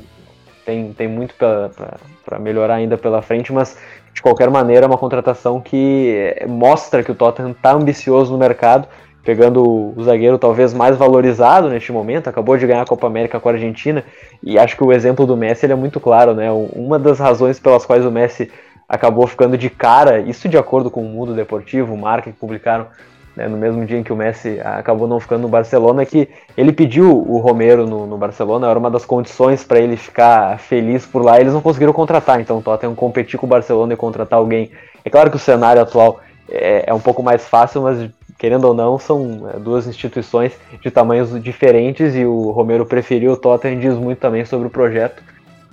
[0.65, 3.77] tem, tem muito para melhorar ainda pela frente, mas
[4.13, 8.87] de qualquer maneira é uma contratação que mostra que o Tottenham está ambicioso no mercado
[9.27, 9.61] pegando
[9.93, 13.51] o zagueiro talvez mais valorizado neste momento, acabou de ganhar a Copa América com a
[13.51, 14.01] Argentina,
[14.41, 16.49] e acho que o exemplo do Messi é muito claro, né?
[16.49, 18.49] Uma das razões pelas quais o Messi
[18.87, 22.87] acabou ficando de cara, isso de acordo com o Mundo Deportivo, o Marca que publicaram
[23.37, 26.73] né, no mesmo dia em que o Messi acabou não ficando no Barcelona, que ele
[26.73, 31.23] pediu o Romero no, no Barcelona, era uma das condições para ele ficar feliz por
[31.23, 34.71] lá, eles não conseguiram contratar, então o Tottenham competir com o Barcelona e contratar alguém.
[35.05, 36.19] É claro que o cenário atual
[36.49, 40.89] é, é um pouco mais fácil, mas querendo ou não, são é, duas instituições de
[40.89, 45.21] tamanhos diferentes e o Romero preferiu o Tottenham diz muito também sobre o projeto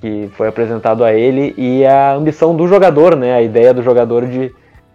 [0.02, 3.32] que foi apresentado a ele e a ambição do jogador, né?
[3.32, 4.54] A ideia do jogador de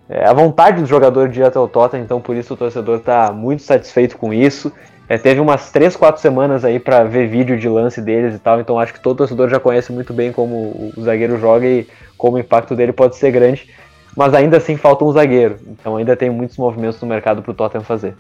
[0.10, 2.98] é, a vontade do jogador de ir até o Tottenham, então por isso o torcedor
[2.98, 4.72] está muito satisfeito com isso.
[5.08, 8.60] É, teve umas 3, 4 semanas aí para ver vídeo de lance deles e tal,
[8.60, 12.38] então acho que todo torcedor já conhece muito bem como o zagueiro joga e como
[12.38, 13.68] o impacto dele pode ser grande
[14.16, 15.58] mas ainda assim falta um zagueiro.
[15.68, 18.16] Então ainda tem muitos movimentos no mercado para o Tottenham fazer.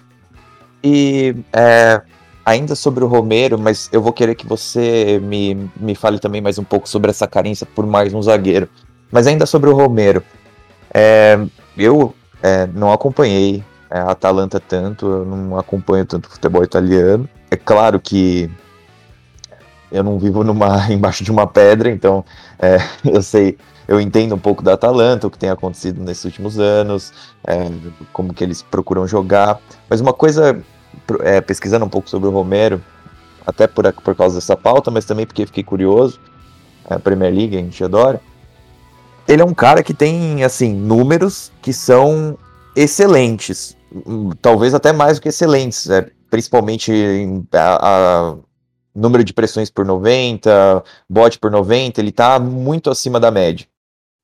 [0.84, 2.02] E é,
[2.46, 6.58] ainda sobre o Romero, mas eu vou querer que você me, me fale também mais
[6.58, 8.70] um pouco sobre essa carência por mais um zagueiro.
[9.12, 10.24] Mas ainda sobre o Romero,
[10.94, 11.40] é,
[11.78, 17.28] eu é, não acompanhei a Atalanta tanto, eu não acompanho tanto futebol italiano.
[17.50, 18.50] É claro que
[19.92, 22.24] eu não vivo numa embaixo de uma pedra, então
[22.60, 23.58] é, eu sei
[23.90, 27.12] eu entendo um pouco da Atalanta, o que tem acontecido nesses últimos anos,
[27.44, 27.72] é,
[28.14, 29.60] como que eles procuram jogar.
[29.90, 30.62] Mas uma coisa,
[31.22, 32.80] é, pesquisando um pouco sobre o Romero,
[33.48, 36.20] até por, por causa dessa pauta, mas também porque fiquei curioso,
[36.88, 38.22] é, a Premier League a gente adora,
[39.30, 42.36] ele é um cara que tem, assim, números que são
[42.76, 43.78] excelentes,
[44.42, 48.36] talvez até mais do que excelentes, é, principalmente em, a, a
[48.94, 53.68] número de pressões por 90, bote por 90, ele está muito acima da média.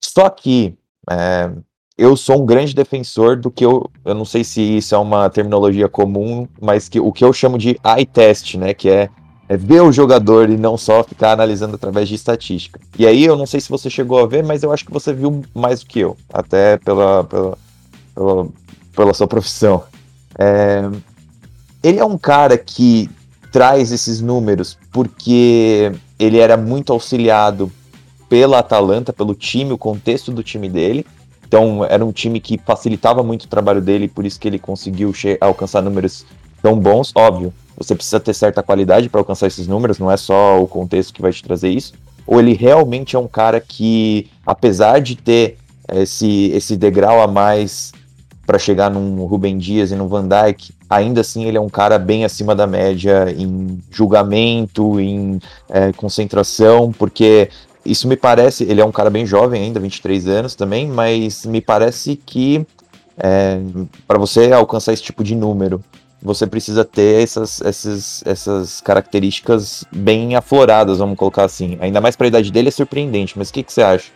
[0.04, 0.76] Só que
[1.10, 1.52] é,
[1.96, 3.90] eu sou um grande defensor do que eu.
[4.04, 7.58] Eu não sei se isso é uma terminologia comum, mas que o que eu chamo
[7.60, 8.74] de eye test, né?
[8.74, 9.10] Que é,
[9.48, 12.80] é ver o jogador e não só ficar analisando através de estatística.
[12.98, 15.14] E aí eu não sei se você chegou a ver, mas eu acho que você
[15.14, 17.58] viu mais do que eu, até pela, pela,
[18.14, 18.48] pela,
[18.96, 19.84] pela sua profissão.
[20.38, 20.90] É,
[21.84, 23.10] ele é um cara que
[23.52, 27.72] traz esses números porque ele era muito auxiliado
[28.28, 31.06] pela Atalanta, pelo time, o contexto do time dele.
[31.48, 35.14] Então era um time que facilitava muito o trabalho dele, por isso que ele conseguiu
[35.40, 36.26] alcançar números
[36.66, 37.12] tão bons.
[37.14, 41.14] Óbvio, você precisa ter certa qualidade para alcançar esses números, não é só o contexto
[41.14, 41.94] que vai te trazer isso.
[42.26, 45.60] Ou ele realmente é um cara que, apesar de ter
[45.94, 47.92] esse, esse degrau a mais
[48.48, 52.00] para chegar num Rubem Dias e no Van Dijk, ainda assim ele é um cara
[52.00, 57.50] bem acima da média em julgamento, em é, concentração, porque
[57.86, 61.62] isso me parece, ele é um cara bem jovem ainda, 23 anos também, mas me
[61.62, 62.66] parece que
[63.18, 63.60] é,
[64.08, 65.84] para você alcançar esse tipo de número,
[66.22, 71.78] você precisa ter essas, essas, essas características bem afloradas, vamos colocar assim.
[71.80, 74.12] Ainda mais para a idade dele é surpreendente, mas o que, que você acha?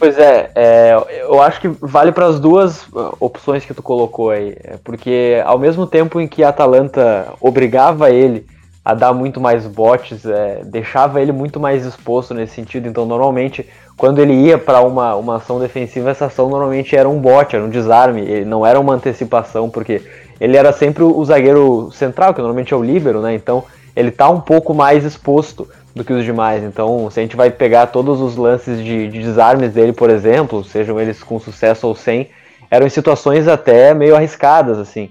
[0.00, 4.30] Pois é, é, eu acho que vale para as duas uh, opções que tu colocou
[4.30, 8.46] aí, é, porque ao mesmo tempo em que a Atalanta obrigava ele
[8.82, 13.68] a dar muito mais botes, é, deixava ele muito mais exposto nesse sentido, então normalmente
[14.00, 17.62] quando ele ia para uma, uma ação defensiva, essa ação normalmente era um bote, era
[17.62, 20.00] um desarme, ele não era uma antecipação, porque
[20.40, 23.34] ele era sempre o zagueiro central, que normalmente é o líbero, né?
[23.34, 23.62] Então
[23.94, 26.64] ele tá um pouco mais exposto do que os demais.
[26.64, 30.64] Então, se a gente vai pegar todos os lances de, de desarmes dele, por exemplo,
[30.64, 32.30] sejam eles com sucesso ou sem,
[32.70, 35.10] eram em situações até meio arriscadas, assim.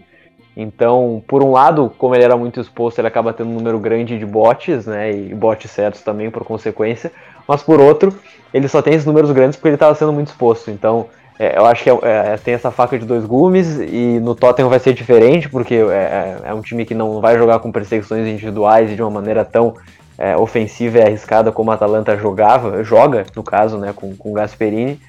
[0.58, 4.18] Então, por um lado, como ele era muito exposto, ele acaba tendo um número grande
[4.18, 5.12] de bots, né?
[5.12, 7.12] E bots certos também, por consequência.
[7.48, 8.14] Mas por outro,
[8.54, 10.72] ele só tem esses números grandes porque ele estava sendo muito exposto.
[10.72, 11.08] Então,
[11.40, 14.70] é, eu acho que é, é, tem essa faca de dois gumes e no Tottenham
[14.70, 18.28] vai ser diferente, porque é, é, é um time que não vai jogar com perseguições
[18.28, 19.74] individuais e de uma maneira tão
[20.38, 25.00] ofensiva e arriscada como a Atalanta jogava, joga, no caso, né, com, com o Gasperini.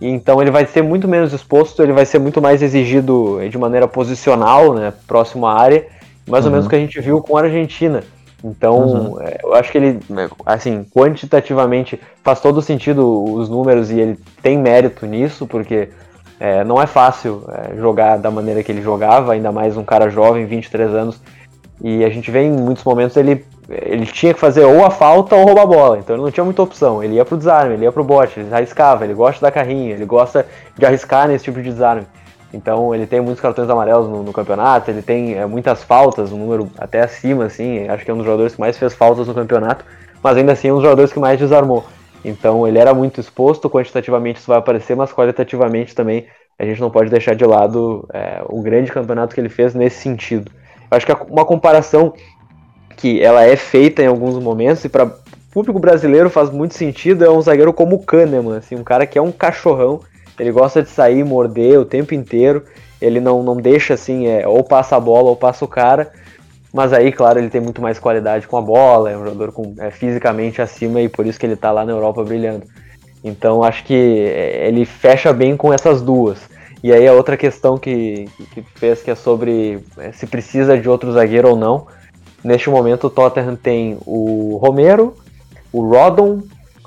[0.00, 3.86] Então ele vai ser muito menos exposto, ele vai ser muito mais exigido de maneira
[3.86, 5.86] posicional, né, próximo à área,
[6.26, 6.50] mais uhum.
[6.50, 8.02] ou menos o que a gente viu com a Argentina.
[8.42, 9.18] Então, uhum.
[9.42, 10.00] Eu acho que ele,
[10.46, 15.88] assim, quantitativamente faz todo sentido os números e ele tem mérito nisso, porque
[16.38, 20.08] é, não é fácil é, jogar da maneira que ele jogava, ainda mais um cara
[20.08, 21.20] jovem, 23 anos,
[21.82, 25.36] e a gente vê em muitos momentos ele ele tinha que fazer ou a falta
[25.36, 27.04] ou roubar a bola, então ele não tinha muita opção.
[27.04, 30.06] Ele ia pro desarme, ele ia pro bote, ele arriscava, ele gosta da carrinha, ele
[30.06, 30.46] gosta
[30.76, 32.06] de arriscar nesse tipo de desarme.
[32.52, 36.38] Então ele tem muitos cartões amarelos no, no campeonato, ele tem é, muitas faltas, um
[36.38, 39.34] número até acima, assim, acho que é um dos jogadores que mais fez faltas no
[39.34, 39.84] campeonato,
[40.22, 41.84] mas ainda assim é um dos jogadores que mais desarmou.
[42.24, 46.26] Então ele era muito exposto, quantitativamente isso vai aparecer, mas qualitativamente também
[46.58, 50.00] a gente não pode deixar de lado é, o grande campeonato que ele fez nesse
[50.00, 50.50] sentido.
[50.90, 52.14] Eu acho que uma comparação
[52.96, 55.12] que ela é feita em alguns momentos e para
[55.52, 59.18] público brasileiro faz muito sentido é um zagueiro como o Kahneman, assim, um cara que
[59.18, 60.00] é um cachorrão,
[60.38, 62.64] ele gosta de sair, morder o tempo inteiro,
[63.00, 66.10] ele não, não deixa assim, é, ou passa a bola ou passa o cara,
[66.72, 69.74] mas aí, claro, ele tem muito mais qualidade com a bola, é um jogador com,
[69.78, 72.64] é, fisicamente acima e por isso que ele está lá na Europa brilhando.
[73.24, 76.38] Então acho que é, ele fecha bem com essas duas.
[76.82, 80.88] E aí a outra questão que, que fez que é sobre é, se precisa de
[80.88, 81.86] outro zagueiro ou não.
[82.44, 85.16] Neste momento o Tottenham tem o Romero,
[85.72, 86.42] o Rodon,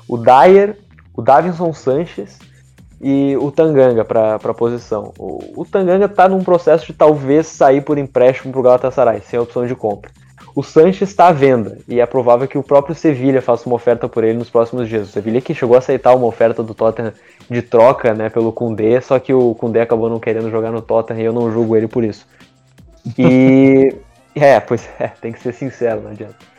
[0.08, 0.78] o Dyer,
[1.14, 2.38] o Davinson Sanches
[3.02, 5.12] e o Tanganga para a posição.
[5.18, 9.38] O, o Tanganga está num processo de talvez sair por empréstimo para o Galatasaray, sem
[9.38, 10.10] opção de compra.
[10.54, 14.06] O Sanches está à venda e é provável que o próprio Sevilha faça uma oferta
[14.06, 15.08] por ele nos próximos dias.
[15.08, 17.12] O Sevilha que chegou a aceitar uma oferta do Tottenham
[17.50, 21.20] de troca né, pelo Koundé, só que o Koundé acabou não querendo jogar no Tottenham
[21.20, 22.26] e eu não julgo ele por isso.
[23.18, 23.94] E
[24.34, 26.51] É, pois é, tem que ser sincero, não adianta.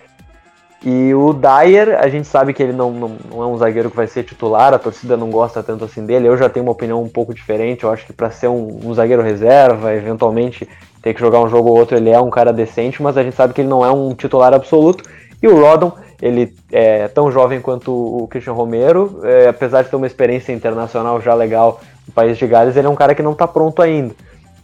[0.86, 3.96] E o Dyer, a gente sabe que ele não, não, não, é um zagueiro que
[3.96, 6.28] vai ser titular, a torcida não gosta tanto assim dele.
[6.28, 7.86] Eu já tenho uma opinião um pouco diferente.
[7.86, 10.68] Eu acho que para ser um, um, zagueiro reserva, eventualmente
[11.02, 13.36] ter que jogar um jogo ou outro, ele é um cara decente, mas a gente
[13.36, 15.06] sabe que ele não é um titular absoluto.
[15.42, 19.96] E o Rodon, ele é tão jovem quanto o Christian Romero, é, apesar de ter
[19.96, 23.32] uma experiência internacional já legal no país de Gales, ele é um cara que não
[23.32, 24.14] está pronto ainda.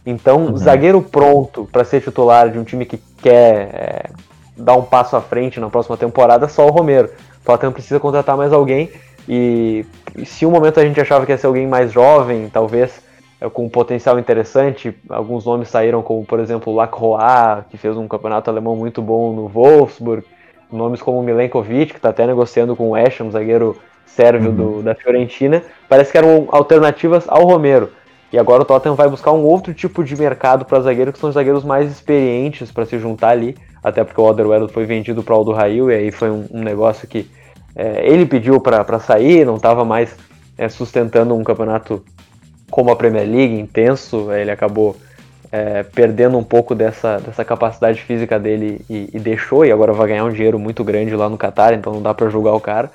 [0.04, 0.56] Então, uhum.
[0.56, 4.10] zagueiro pronto para ser titular de um time que quer é,
[4.60, 7.10] dar um passo à frente na próxima temporada, só o Romero.
[7.42, 8.90] O Tottenham precisa contratar mais alguém
[9.28, 9.84] e,
[10.24, 13.02] se um momento a gente achava que ia ser alguém mais jovem, talvez
[13.40, 18.08] é, com um potencial interessante, alguns nomes saíram como, por exemplo, Lacroix, que fez um
[18.08, 20.24] campeonato alemão muito bom no Wolfsburg,
[20.70, 24.56] nomes como Milenkovic, que está até negociando com o Esch, um zagueiro sérvio uhum.
[24.56, 27.90] do, da Fiorentina, parece que eram alternativas ao Romero.
[28.32, 31.28] E agora o Tottenham vai buscar um outro tipo de mercado para zagueiro, que são
[31.28, 35.34] os zagueiros mais experientes para se juntar ali, até porque o Alderweireld foi vendido para
[35.34, 37.28] o Aldo Rail, e aí foi um, um negócio que
[37.74, 40.16] é, ele pediu para sair, não estava mais
[40.56, 42.04] é, sustentando um campeonato
[42.70, 44.96] como a Premier League, intenso, ele acabou
[45.50, 50.08] é, perdendo um pouco dessa, dessa capacidade física dele e, e, deixou, e agora vai
[50.08, 52.90] ganhar um dinheiro muito grande lá no Qatar, então não dá para julgar o cara.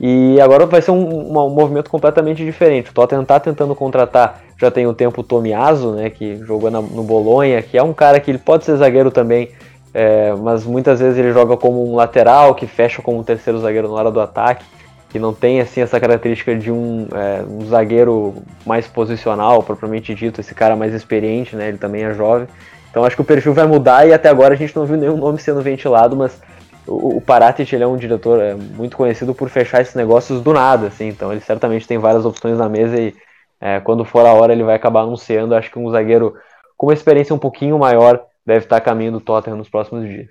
[0.00, 2.90] E agora vai ser um, um, um, movimento completamente diferente.
[2.90, 7.02] O Tottenham tá tentando contratar, já tem o tempo Tomiaso, né, que jogou na, no
[7.02, 9.50] Bolonha, que é um cara que ele pode ser zagueiro também,
[9.92, 13.88] é, mas muitas vezes ele joga como um lateral, que fecha como um terceiro zagueiro
[13.88, 14.64] na hora do ataque.
[15.10, 20.40] que não tem assim essa característica de um, é, um zagueiro mais posicional, propriamente dito,
[20.40, 21.68] esse cara mais experiente, né?
[21.68, 22.48] Ele também é jovem.
[22.90, 25.18] Então acho que o perfil vai mudar e até agora a gente não viu nenhum
[25.18, 26.40] nome sendo ventilado, mas
[26.86, 30.52] o, o Paratic ele é um diretor é, muito conhecido por fechar esses negócios do
[30.54, 31.08] nada, assim.
[31.08, 33.14] Então ele certamente tem várias opções na mesa e
[33.62, 35.54] é, quando for a hora ele vai acabar anunciando.
[35.54, 36.34] Acho que um zagueiro
[36.76, 40.28] com uma experiência um pouquinho maior deve estar a caminho do Tottenham nos próximos dias.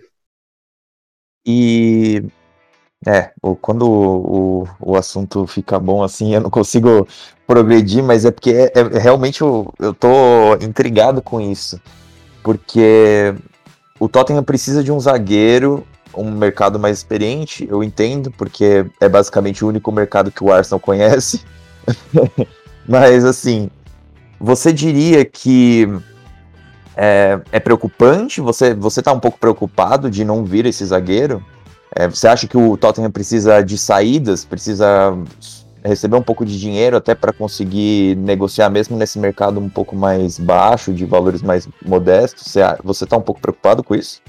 [1.48, 2.24] E
[3.08, 7.08] é, quando o, o, o, assunto fica bom assim, eu não consigo
[7.48, 11.82] progredir, mas é porque é, é, realmente eu, eu tô intrigado com isso.
[12.44, 13.34] Porque
[13.98, 19.63] o Tottenham precisa de um zagueiro, um mercado mais experiente, eu entendo, porque é basicamente
[19.63, 21.44] o único mercado que o Arsenal conhece.
[22.88, 23.70] mas assim,
[24.39, 25.88] você diria que
[26.96, 28.41] é, é preocupante?
[28.41, 31.44] Você, você tá um pouco preocupado de não vir esse zagueiro?
[31.96, 35.17] É, você acha que o Tottenham precisa de saídas, precisa
[35.84, 40.38] receber um pouco de dinheiro até para conseguir negociar mesmo nesse mercado um pouco mais
[40.39, 42.56] baixo, de valores mais modestos?
[42.84, 44.22] Você está um pouco preocupado com isso?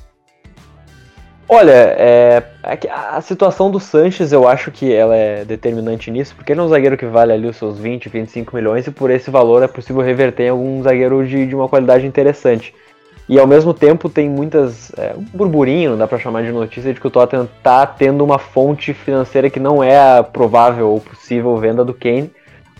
[1.49, 6.53] Olha, é, é a situação do Sanches eu acho que ela é determinante nisso, porque
[6.53, 9.31] ele é um zagueiro que vale ali os seus 20, 25 milhões e por esse
[9.31, 12.75] valor é possível reverter em algum zagueiro de, de uma qualidade interessante.
[13.29, 14.93] E ao mesmo tempo tem muitas.
[14.97, 18.39] É, um burburinho, dá para chamar de notícia, de que o Tottenham tá tendo uma
[18.39, 22.31] fonte financeira que não é a provável ou possível venda do Kane,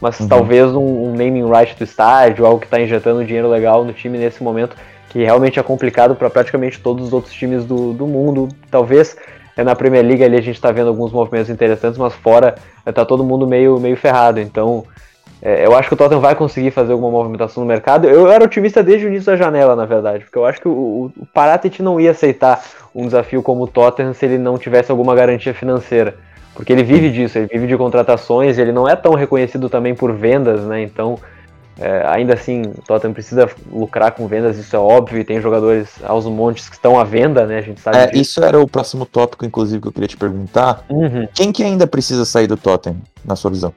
[0.01, 0.29] mas uhum.
[0.29, 4.19] talvez um, um, naming right do estádio, algo que está injetando dinheiro legal no time
[4.19, 4.77] nesse momento,
[5.13, 8.49] que realmente é complicado para praticamente todos os outros times do, do mundo.
[8.71, 9.15] Talvez
[9.55, 12.55] é, na Premier League ali a gente está vendo alguns movimentos interessantes, mas fora
[12.87, 14.41] está todo mundo meio, meio ferrado.
[14.41, 14.85] Então
[15.43, 18.09] é, eu acho que o Tottenham vai conseguir fazer alguma movimentação no mercado.
[18.09, 21.11] Eu era otimista desde o início da janela, na verdade, porque eu acho que o,
[21.15, 25.53] o não ia aceitar um desafio como o Tottenham se ele não tivesse alguma garantia
[25.53, 26.15] financeira.
[26.55, 30.13] Porque ele vive disso, ele vive de contratações, ele não é tão reconhecido também por
[30.13, 30.83] vendas, né?
[30.83, 31.19] Então,
[31.79, 35.89] é, ainda assim, o Tottenham precisa lucrar com vendas, isso é óbvio, e tem jogadores
[36.05, 37.59] aos montes que estão à venda, né?
[37.59, 37.97] A gente sabe.
[37.97, 40.85] É, isso era o próximo tópico, inclusive, que eu queria te perguntar.
[40.89, 41.27] Uhum.
[41.35, 43.73] Quem que ainda precisa sair do Tottenham, na sua visão?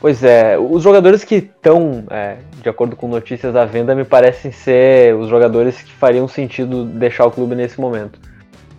[0.00, 4.52] Pois é, os jogadores que estão, é, de acordo com notícias à venda, me parecem
[4.52, 8.18] ser os jogadores que fariam sentido deixar o clube nesse momento.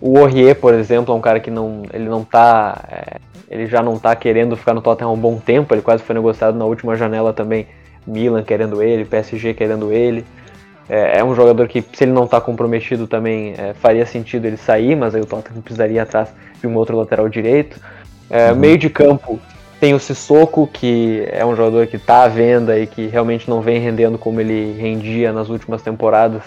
[0.00, 3.16] O Aurier, por exemplo, é um cara que não, ele não tá, é,
[3.50, 6.14] ele já não tá querendo ficar no Tottenham há um bom tempo, ele quase foi
[6.14, 7.66] negociado na última janela também,
[8.06, 10.24] Milan querendo ele, PSG querendo ele.
[10.88, 14.56] É, é um jogador que, se ele não tá comprometido também, é, faria sentido ele
[14.56, 17.80] sair, mas aí o Tottenham precisaria atrás de um outro lateral direito.
[18.28, 18.58] É, uhum.
[18.58, 19.40] Meio de campo,
[19.80, 23.60] tem o Sissoko, que é um jogador que está à venda e que realmente não
[23.60, 26.42] vem rendendo como ele rendia nas últimas temporadas.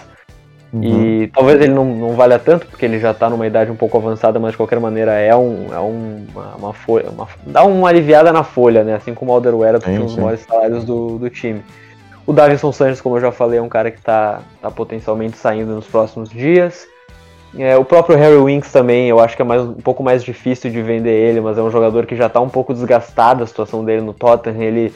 [0.74, 0.82] Uhum.
[0.82, 3.96] E talvez ele não, não valha tanto, porque ele já está numa idade um pouco
[3.96, 7.10] avançada, mas de qualquer maneira é, um, é um, uma, uma folha.
[7.10, 8.94] Uma, dá uma aliviada na folha, né?
[8.94, 11.62] Assim como o Alderweireld, tem um dos maiores salários do, do time.
[12.26, 15.76] O Davidson Sanches, como eu já falei, é um cara que está tá potencialmente saindo
[15.76, 16.88] nos próximos dias.
[17.56, 20.72] É, o próprio Harry Winks também, eu acho que é mais, um pouco mais difícil
[20.72, 23.84] de vender ele, mas é um jogador que já está um pouco desgastado a situação
[23.84, 24.60] dele no Tottenham.
[24.60, 24.92] Ele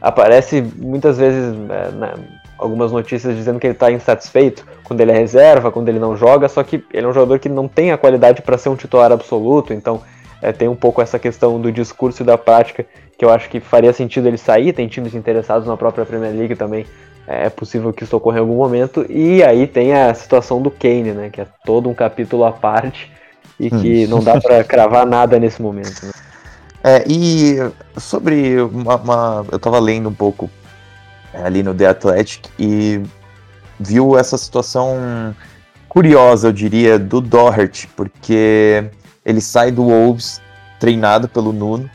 [0.00, 2.14] aparece muitas vezes é, né,
[2.60, 6.48] algumas notícias dizendo que ele está insatisfeito quando ele é reserva, quando ele não joga,
[6.48, 9.10] só que ele é um jogador que não tem a qualidade para ser um titular
[9.10, 10.02] absoluto, então
[10.42, 12.84] é, tem um pouco essa questão do discurso e da prática
[13.18, 14.72] que eu acho que faria sentido ele sair.
[14.72, 16.86] Tem times interessados na própria Premier League também
[17.26, 19.06] é possível que isso ocorra em algum momento.
[19.08, 21.30] E aí tem a situação do Kane, né?
[21.30, 23.12] Que é todo um capítulo à parte
[23.58, 26.06] e que não dá para cravar nada nesse momento.
[26.06, 26.12] Né?
[26.82, 27.56] É, e
[27.98, 30.59] sobre uma, uma, Eu tava lendo um pouco é,
[31.34, 33.02] ali no The Athletic e
[33.78, 35.34] viu essa situação
[35.88, 38.90] curiosa, eu diria, do Doherty, porque
[39.24, 40.40] ele sai do Wolves
[40.78, 41.90] treinado pelo Nuno,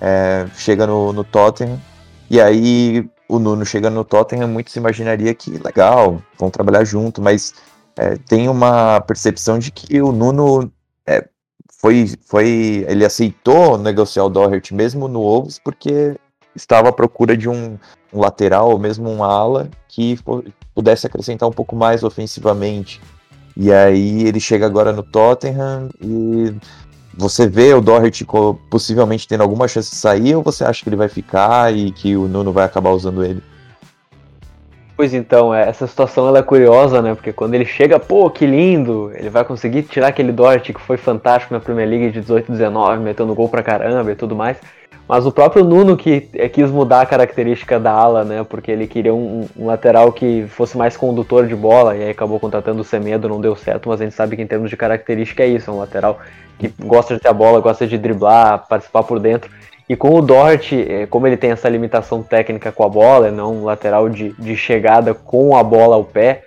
[0.00, 1.80] é, chega no, no Tottenham,
[2.30, 7.54] e aí o Nuno chegando no Tottenham, muitos imaginaria que legal, vão trabalhar junto, mas
[7.96, 10.72] é, tem uma percepção de que o Nuno
[11.06, 11.26] é,
[11.80, 16.16] foi, foi, ele aceitou negociar o Doherty mesmo no Wolves porque
[16.54, 17.78] estava à procura de um,
[18.12, 20.18] um lateral ou mesmo um ala que
[20.74, 23.00] pudesse acrescentar um pouco mais ofensivamente.
[23.56, 26.54] E aí ele chega agora no Tottenham e
[27.14, 28.26] você vê o Doherty
[28.70, 32.16] possivelmente tendo alguma chance de sair ou você acha que ele vai ficar e que
[32.16, 33.42] o Nuno vai acabar usando ele?
[34.96, 37.14] Pois então, é, essa situação ela é curiosa, né?
[37.14, 40.96] Porque quando ele chega, pô, que lindo, ele vai conseguir tirar aquele Dort que foi
[40.96, 44.58] fantástico na Premier League de 18 19, metendo gol pra caramba e tudo mais.
[45.08, 48.44] Mas o próprio Nuno que é, quis mudar a característica da ala, né?
[48.44, 52.38] Porque ele queria um, um, lateral que fosse mais condutor de bola, e aí acabou
[52.38, 55.42] contratando o Semedo, não deu certo, mas a gente sabe que em termos de característica
[55.42, 56.20] é isso, é um lateral
[56.58, 59.50] que gosta de ter a bola, gosta de driblar, participar por dentro.
[59.92, 63.56] E com o Dort, é, como ele tem essa limitação técnica com a bola, não
[63.56, 66.44] um lateral de, de chegada com a bola ao pé,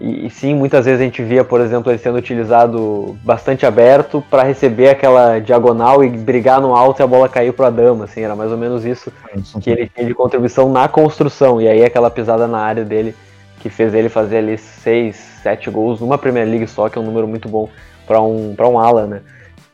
[0.00, 4.24] e, e, sim, muitas vezes a gente via, por exemplo, ele sendo utilizado bastante aberto
[4.30, 8.04] para receber aquela diagonal e brigar no alto e a bola cair para a dama,
[8.04, 9.12] assim, era mais ou menos isso
[9.60, 11.60] que ele tinha de contribuição na construção.
[11.60, 13.14] E aí aquela pisada na área dele
[13.60, 17.04] que fez ele fazer ali seis, sete gols numa Premier League só, que é um
[17.04, 17.68] número muito bom
[18.06, 19.20] para um, um ala, né?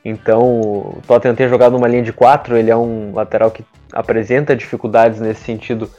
[0.04, 4.54] Então, o Tottenham tem jogado numa linha de quatro, ele é um lateral que apresenta
[4.54, 5.90] dificuldades nesse sentido,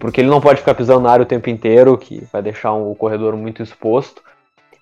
[0.00, 2.90] porque ele não pode ficar pisando na área o tempo inteiro, que vai deixar um,
[2.90, 4.22] o corredor muito exposto.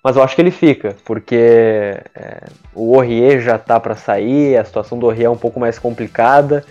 [0.03, 2.43] Mas eu acho que ele fica, porque é,
[2.73, 6.65] o Aurier já tá para sair, a situação do Aurier é um pouco mais complicada,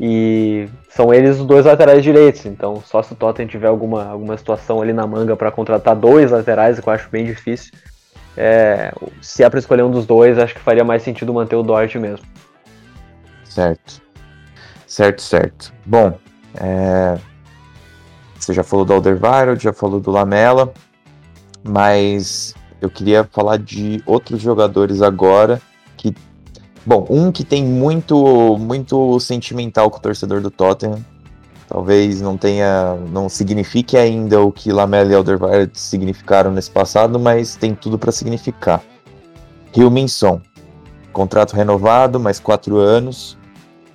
[0.00, 4.36] e são eles os dois laterais direitos, então só se o Tottenham tiver alguma, alguma
[4.36, 7.72] situação ali na manga para contratar dois laterais, que eu acho bem difícil,
[8.36, 11.62] é, se é para escolher um dos dois, acho que faria mais sentido manter o
[11.62, 12.26] Dort mesmo.
[13.44, 14.02] Certo.
[14.86, 15.72] Certo, certo.
[15.84, 16.18] Bom,
[16.54, 17.18] é...
[18.38, 20.72] você já falou do Alderweireld, já falou do Lamela,
[21.64, 25.60] mas eu queria falar de outros jogadores agora
[25.96, 26.14] que
[26.84, 31.04] Bom, um que tem muito muito sentimental com o torcedor do Tottenham,
[31.68, 37.56] Talvez não tenha, não signifique ainda o que Lamela e Alderweireld significaram nesse passado, mas
[37.56, 38.82] tem tudo para significar.
[39.90, 40.40] Minson,
[41.12, 43.36] contrato renovado, mais quatro anos.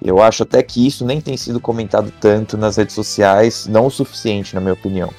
[0.04, 3.92] Eu acho até que isso nem tem sido comentado tanto nas redes sociais, não o
[3.92, 5.10] suficiente, na minha opinião.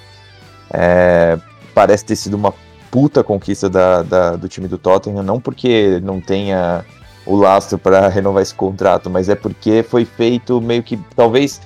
[0.73, 1.39] É,
[1.75, 2.53] parece ter sido uma
[2.91, 6.85] puta conquista da, da, do time do Tottenham, não porque não tenha
[7.25, 11.61] o lastro para renovar esse contrato, mas é porque foi feito meio que talvez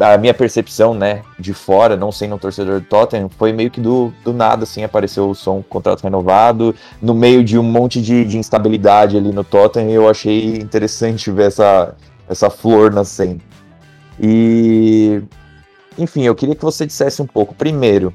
[0.00, 3.80] a minha percepção, né, de fora, não sendo um torcedor do Tottenham, foi meio que
[3.80, 8.24] do, do nada, assim, apareceu o som contrato renovado, no meio de um monte de,
[8.24, 11.94] de instabilidade ali no Tottenham, eu achei interessante ver essa,
[12.28, 13.40] essa flor nascendo.
[14.20, 15.22] E,
[15.98, 18.14] enfim, eu queria que você dissesse um pouco, primeiro,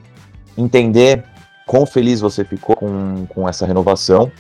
[0.58, 1.24] entender
[1.68, 4.32] quão feliz você ficou com, com essa renovação,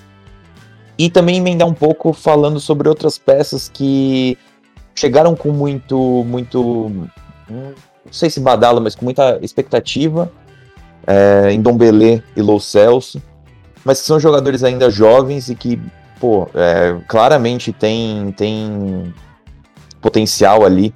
[0.97, 4.35] e também emendar um pouco falando sobre outras peças que
[4.95, 7.07] chegaram com muito, muito
[7.49, 7.73] não
[8.11, 10.31] sei se badala, mas com muita expectativa
[11.05, 13.21] é, em Dom Belê e Lou Celso,
[13.83, 15.81] mas que são jogadores ainda jovens e que,
[16.19, 19.13] pô, é, claramente tem, tem
[20.01, 20.93] potencial ali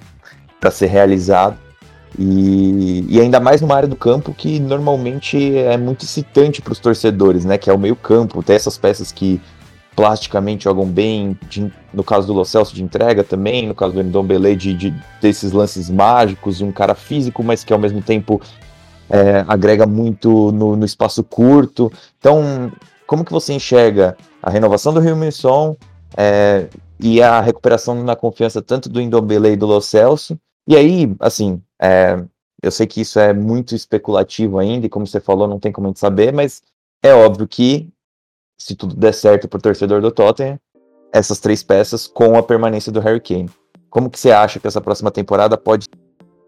[0.60, 1.56] para ser realizado.
[2.18, 6.78] E, e, ainda mais numa área do campo que normalmente é muito excitante para os
[6.78, 7.56] torcedores, né?
[7.56, 9.40] Que é o meio campo, ter essas peças que
[9.94, 14.02] plasticamente jogam bem, de, no caso do Lo Celso de entrega também, no caso do
[14.02, 18.40] Ndombele de, de desses lances mágicos, um cara físico, mas que ao mesmo tempo
[19.10, 21.92] é, agrega muito no, no, espaço curto.
[22.18, 22.72] Então,
[23.06, 25.76] como que você enxerga a renovação do Rio Milson
[26.16, 26.68] é,
[26.98, 30.38] e a recuperação na confiança tanto do Ndombele e do Lo Celso?
[30.66, 32.18] E aí, assim, é,
[32.62, 35.88] eu sei que isso é muito especulativo ainda, e como você falou, não tem como
[35.88, 36.62] a gente saber, mas
[37.02, 37.91] é óbvio que
[38.62, 40.58] se tudo der certo para o torcedor do Tottenham,
[41.12, 43.50] essas três peças com a permanência do Harry Kane.
[43.90, 45.88] Como que você acha que essa próxima temporada pode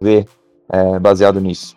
[0.01, 0.25] ver
[0.73, 1.77] é, baseado nisso?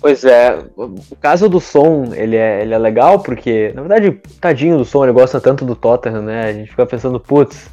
[0.00, 4.78] Pois é, o caso do som, ele é, ele é legal porque, na verdade, tadinho
[4.78, 6.44] do som, ele gosta tanto do Tottenham, né?
[6.46, 7.68] A gente fica pensando, putz,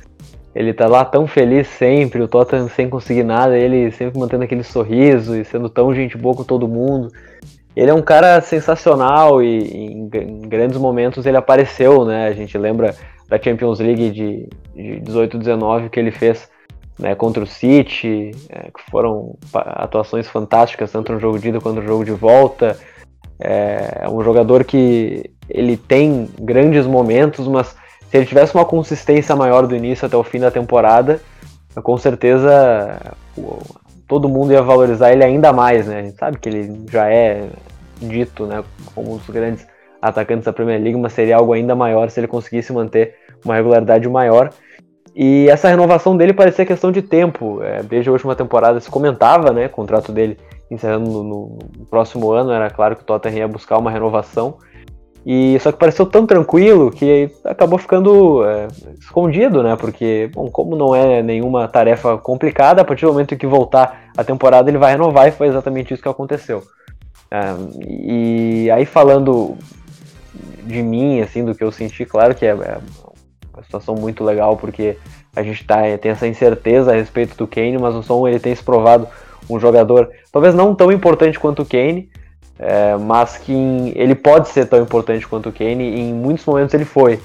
[0.54, 4.64] ele tá lá tão feliz sempre, o Tottenham sem conseguir nada, ele sempre mantendo aquele
[4.64, 7.12] sorriso e sendo tão gente boa com todo mundo.
[7.76, 12.28] Ele é um cara sensacional e em, em grandes momentos ele apareceu, né?
[12.28, 12.96] A gente lembra
[13.28, 16.50] da Champions League de, de 18-19 que ele fez
[16.98, 21.82] né, contra o City, é, que foram atuações fantásticas, tanto no jogo de ida quanto
[21.82, 22.78] no jogo de volta.
[23.40, 27.76] É, é um jogador que ele tem grandes momentos, mas
[28.10, 31.20] se ele tivesse uma consistência maior do início até o fim da temporada,
[31.84, 33.16] com certeza
[34.08, 36.00] todo mundo ia valorizar ele ainda mais, né?
[36.00, 37.50] A gente sabe que ele já é
[38.00, 39.66] dito, né, como um dos grandes
[40.02, 44.08] atacantes da Premier League, mas seria algo ainda maior se ele conseguisse manter uma regularidade
[44.08, 44.52] maior.
[45.16, 47.64] E essa renovação dele parecia questão de tempo.
[47.64, 50.38] É, desde a última temporada se comentava, né, o contrato dele
[50.70, 54.58] encerrando no, no, próximo ano, era claro que o Tottenham ia buscar uma renovação.
[55.26, 58.68] E só que pareceu tão tranquilo que acabou ficando é,
[59.00, 59.76] escondido, né?
[59.76, 64.24] Porque, bom, como não é nenhuma tarefa complicada, a partir do momento que voltar a
[64.24, 66.62] temporada ele vai renovar e foi exatamente isso que aconteceu.
[67.32, 67.40] É,
[67.88, 69.58] e aí falando
[70.64, 72.78] de mim, assim, do que eu senti, claro que é, é
[73.52, 74.96] uma situação muito legal porque
[75.36, 78.54] a gente tá, tem essa incerteza a respeito do Kane, mas o Son ele tem
[78.54, 79.08] se provado
[79.50, 82.10] um jogador talvez não tão importante quanto o Kane,
[82.58, 86.46] é, mas que em, ele pode ser tão importante quanto o Kane e em muitos
[86.46, 87.20] momentos ele foi.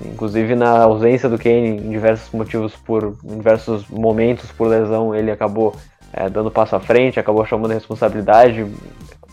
[0.00, 5.30] Inclusive na ausência do Kane, em diversos motivos por em diversos momentos por lesão, ele
[5.30, 5.74] acabou
[6.12, 8.66] é, dando passo à frente, acabou chamando a responsabilidade,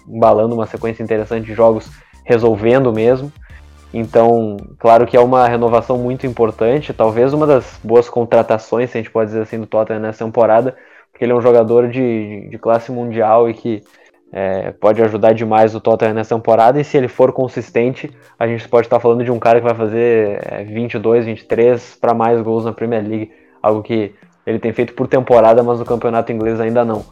[0.07, 1.89] embalando uma sequência interessante de jogos,
[2.23, 3.31] resolvendo mesmo.
[3.93, 9.01] Então, claro que é uma renovação muito importante, talvez uma das boas contratações, se a
[9.01, 10.75] gente pode dizer assim, do Tottenham nessa temporada,
[11.11, 13.83] porque ele é um jogador de, de classe mundial e que
[14.31, 16.79] é, pode ajudar demais o Tottenham nessa temporada.
[16.79, 19.75] E se ele for consistente, a gente pode estar falando de um cara que vai
[19.75, 24.13] fazer é, 22, 23 para mais gols na Premier League, algo que
[24.45, 27.05] ele tem feito por temporada, mas no campeonato inglês ainda não.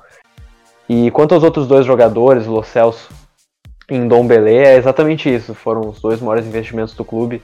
[0.88, 3.10] E quanto aos outros dois jogadores, Lo Celso
[3.90, 5.54] e Ndombele, é exatamente isso.
[5.56, 7.42] Foram os dois maiores investimentos do clube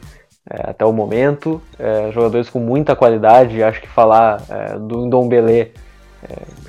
[0.49, 1.61] é, até o momento.
[1.78, 3.63] É, jogadores com muita qualidade.
[3.63, 5.72] Acho que falar é, do Ndombele é,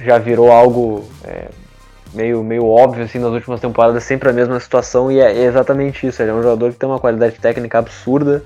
[0.05, 1.05] já virou algo
[2.13, 6.23] meio, meio óbvio assim nas últimas temporadas, sempre a mesma situação e é exatamente isso.
[6.23, 8.43] Ele é um jogador que tem uma qualidade técnica absurda.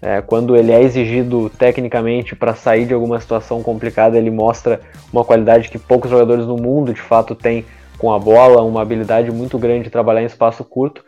[0.00, 4.80] É, quando ele é exigido tecnicamente para sair de alguma situação complicada, ele mostra
[5.12, 7.64] uma qualidade que poucos jogadores no mundo de fato têm
[7.98, 11.04] com a bola, uma habilidade muito grande de trabalhar em espaço curto.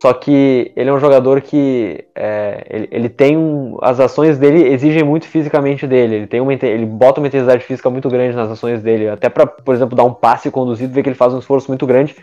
[0.00, 4.66] Só que ele é um jogador que é, ele, ele, tem um, as ações dele
[4.72, 6.14] exigem muito fisicamente dele.
[6.16, 9.46] Ele tem uma ele bota uma intensidade física muito grande nas ações dele, até para,
[9.46, 12.16] por exemplo, dar um passe conduzido, ver que ele faz um esforço muito grande.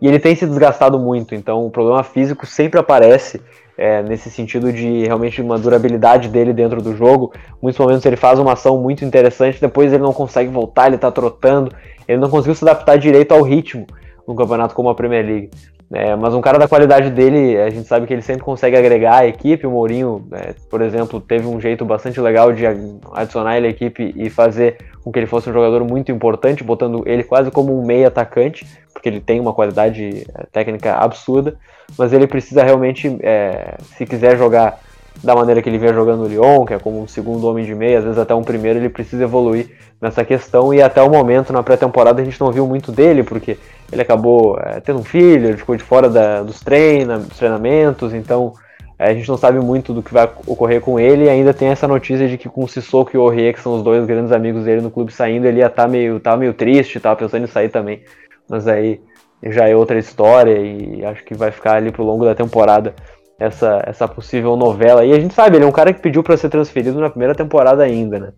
[0.00, 3.40] E ele tem se desgastado muito, então o problema físico sempre aparece
[3.76, 7.32] é, nesse sentido de realmente uma durabilidade dele dentro do jogo.
[7.60, 11.10] Muitos momentos ele faz uma ação muito interessante, depois ele não consegue voltar, ele está
[11.10, 11.74] trotando,
[12.06, 13.84] ele não conseguiu se adaptar direito ao ritmo
[14.28, 15.50] num campeonato como a Premier League.
[15.92, 19.18] É, mas um cara da qualidade dele, a gente sabe que ele sempre consegue agregar
[19.18, 19.66] a equipe.
[19.66, 22.64] O Mourinho, é, por exemplo, teve um jeito bastante legal de
[23.12, 27.04] adicionar ele à equipe e fazer com que ele fosse um jogador muito importante, botando
[27.06, 31.56] ele quase como um meio atacante, porque ele tem uma qualidade é, técnica absurda.
[31.96, 34.80] Mas ele precisa realmente, é, se quiser jogar
[35.22, 37.74] da maneira que ele vinha jogando no Lyon, que é como um segundo homem de
[37.74, 40.72] meia, às vezes até um primeiro, ele precisa evoluir nessa questão.
[40.72, 43.58] E até o momento, na pré-temporada, a gente não viu muito dele, porque
[43.90, 48.12] ele acabou é, tendo um filho, ele ficou de fora da, dos, treina, dos treinamentos,
[48.12, 48.52] então
[48.98, 51.24] é, a gente não sabe muito do que vai ocorrer com ele.
[51.24, 53.74] E ainda tem essa notícia de que com o Sissoko e o Aurier, que são
[53.74, 56.54] os dois grandes amigos dele no clube, saindo, ele ia estar tá meio, tá meio
[56.54, 58.02] triste, tava pensando em sair também.
[58.48, 59.00] Mas aí
[59.42, 62.94] já é outra história e acho que vai ficar ali pro longo da temporada
[63.38, 65.04] essa, essa possível novela.
[65.04, 67.34] E a gente sabe, ele é um cara que pediu para ser transferido na primeira
[67.34, 68.32] temporada ainda, né?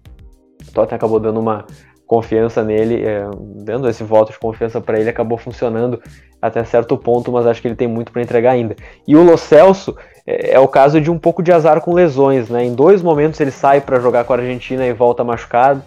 [0.68, 1.64] O Tottenham acabou dando uma
[2.06, 6.00] confiança nele, é, dando esse voto de confiança para ele, acabou funcionando
[6.40, 8.74] até certo ponto, mas acho que ele tem muito para entregar ainda.
[9.06, 9.94] E o Lo Celso
[10.26, 12.64] é, é, o caso de um pouco de azar com lesões, né?
[12.64, 15.82] Em dois momentos ele sai para jogar com a Argentina e volta machucado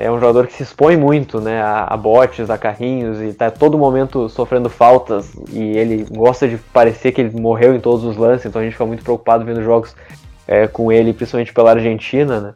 [0.00, 3.50] é um jogador que se expõe muito né, a, a botes, a carrinhos e está
[3.50, 8.16] todo momento sofrendo faltas e ele gosta de parecer que ele morreu em todos os
[8.16, 9.94] lances, então a gente fica muito preocupado vendo jogos
[10.48, 12.54] é, com ele, principalmente pela Argentina, né?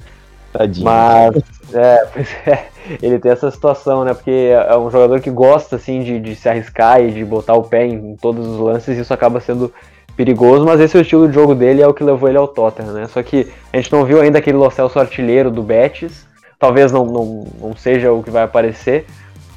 [0.54, 0.86] Tadinho.
[0.86, 1.34] Mas
[1.74, 2.06] é,
[2.50, 2.64] é,
[3.02, 4.14] ele tem essa situação, né?
[4.14, 7.62] Porque é um jogador que gosta assim de, de se arriscar e de botar o
[7.62, 9.70] pé em, em todos os lances, e isso acaba sendo
[10.16, 12.48] perigoso, mas esse é o estilo de jogo dele é o que levou ele ao
[12.48, 13.06] Tottenham, né?
[13.06, 16.23] Só que a gente não viu ainda aquele Lo Celso artilheiro do Betis,
[16.64, 19.04] talvez não, não, não seja o que vai aparecer,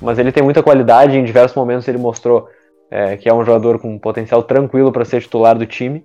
[0.01, 1.18] mas ele tem muita qualidade.
[1.18, 2.49] Em diversos momentos ele mostrou
[2.91, 6.03] é, que é um jogador com potencial tranquilo para ser titular do time.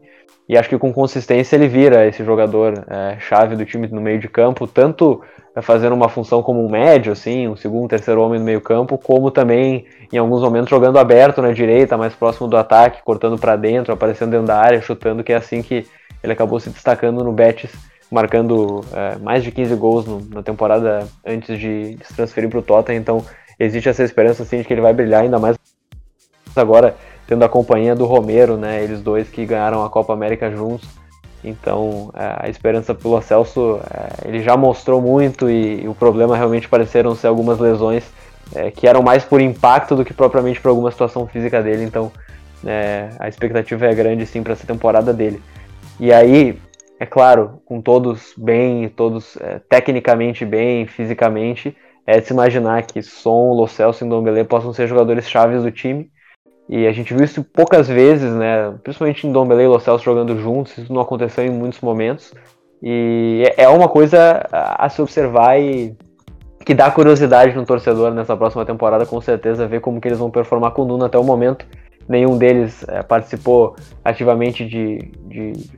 [0.48, 4.20] E acho que com consistência ele vira esse jogador é, chave do time no meio
[4.20, 5.20] de campo, tanto
[5.60, 9.28] fazendo uma função como um médio, assim, um segundo, terceiro homem no meio campo, como
[9.30, 13.92] também em alguns momentos jogando aberto na direita, mais próximo do ataque, cortando para dentro,
[13.92, 15.84] aparecendo dentro da área, chutando, que é assim que
[16.22, 17.72] ele acabou se destacando no Betis
[18.12, 22.62] marcando é, mais de 15 gols no, na temporada antes de, se transferir para o
[22.62, 23.24] Tottenham, então
[23.58, 25.56] existe essa esperança assim, de que ele vai brilhar ainda mais
[26.54, 26.94] agora
[27.26, 30.86] tendo a companhia do Romero, né, eles dois que ganharam a Copa América juntos,
[31.42, 36.36] então é, a esperança pelo Celso, é, ele já mostrou muito e, e, o problema
[36.36, 38.04] realmente pareceram ser algumas lesões
[38.54, 42.12] é, que eram mais por impacto do que propriamente por alguma situação física dele, então
[42.66, 45.42] é, a expectativa é grande sim para essa temporada dele.
[45.98, 46.58] E aí,
[47.02, 51.76] é claro, com todos bem, todos é, tecnicamente bem, fisicamente,
[52.06, 55.72] é de se imaginar que Son, Lo Celso e Ndombele possam ser jogadores chaves do
[55.72, 56.08] time.
[56.68, 58.72] E a gente viu isso poucas vezes, né?
[58.84, 62.32] Principalmente em Dombele e Los Celso jogando juntos, isso não aconteceu em muitos momentos.
[62.80, 65.96] E é, é uma coisa a se observar e
[66.64, 70.30] que dá curiosidade no torcedor nessa próxima temporada, com certeza, ver como que eles vão
[70.30, 71.66] performar com o Nuno até o momento.
[72.12, 74.98] Nenhum deles é, participou ativamente de,
[75.28, 75.70] de, de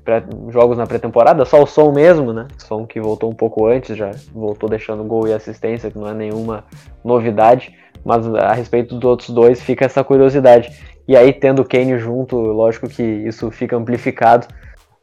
[0.51, 2.49] jogos na pré-temporada, só o Som mesmo, né?
[2.59, 6.13] Som que voltou um pouco antes, já voltou deixando gol e assistência, que não é
[6.13, 6.65] nenhuma
[7.05, 7.73] novidade.
[8.05, 10.77] Mas a respeito dos outros dois, fica essa curiosidade.
[11.07, 14.49] E aí, tendo o Kane junto, lógico que isso fica amplificado.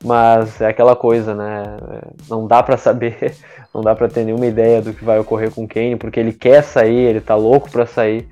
[0.03, 1.63] Mas é aquela coisa, né?
[2.29, 3.37] Não dá para saber,
[3.73, 6.33] não dá para ter nenhuma ideia do que vai ocorrer com o Kane, porque ele
[6.33, 8.27] quer sair, ele tá louco para sair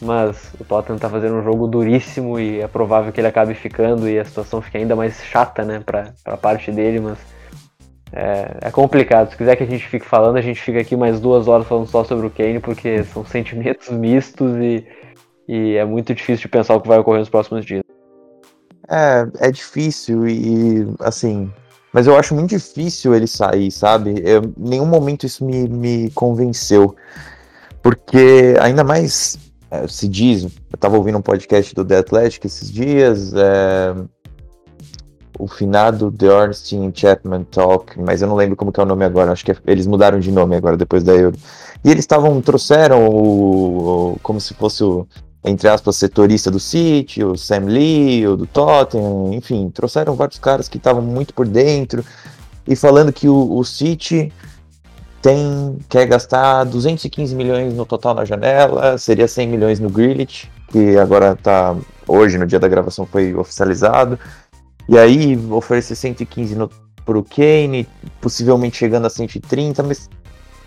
[0.00, 4.08] mas o Tottenham tá fazendo um jogo duríssimo e é provável que ele acabe ficando
[4.08, 7.18] e a situação fique ainda mais chata, né, pra, pra parte dele, mas
[8.12, 9.30] é, é, complicado.
[9.30, 11.86] Se quiser que a gente fique falando, a gente fica aqui mais duas horas falando
[11.86, 14.86] só sobre o Kane, porque são sentimentos mistos e,
[15.48, 17.82] e é muito difícil de pensar o que vai ocorrer nos próximos dias.
[18.88, 21.50] É, é difícil e, assim,
[21.92, 24.10] mas eu acho muito difícil ele sair, sabe?
[24.10, 26.94] Em nenhum momento isso me, me convenceu.
[27.82, 32.70] Porque, ainda mais é, se diz, eu estava ouvindo um podcast do The Athletic esses
[32.70, 33.94] dias, é,
[35.38, 39.32] o finado The Ornstein Chapman Talk, mas eu não lembro como é o nome agora,
[39.32, 41.36] acho que é, eles mudaram de nome agora, depois da Euro.
[41.84, 45.06] E eles estavam, trouxeram o, o, como se fosse o,
[45.44, 50.68] entre aspas, setorista do City, o Sam Lee, o do Tottenham, enfim, trouxeram vários caras
[50.68, 52.04] que estavam muito por dentro,
[52.66, 54.32] e falando que o, o City
[55.26, 60.96] tem quer gastar 215 milhões no total na janela, seria 100 milhões no Grealish, que
[60.96, 61.74] agora tá
[62.06, 64.16] hoje no dia da gravação foi oficializado.
[64.88, 66.70] E aí oferecer 115 no,
[67.04, 67.88] pro Kane,
[68.20, 70.08] possivelmente chegando a 130, mas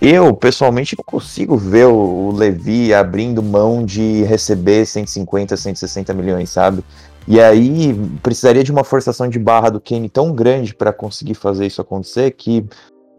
[0.02, 6.50] eu pessoalmente não consigo ver o, o Levi abrindo mão de receber 150, 160 milhões,
[6.50, 6.84] sabe?
[7.26, 11.66] E aí precisaria de uma forçação de barra do Kane tão grande para conseguir fazer
[11.66, 12.68] isso acontecer que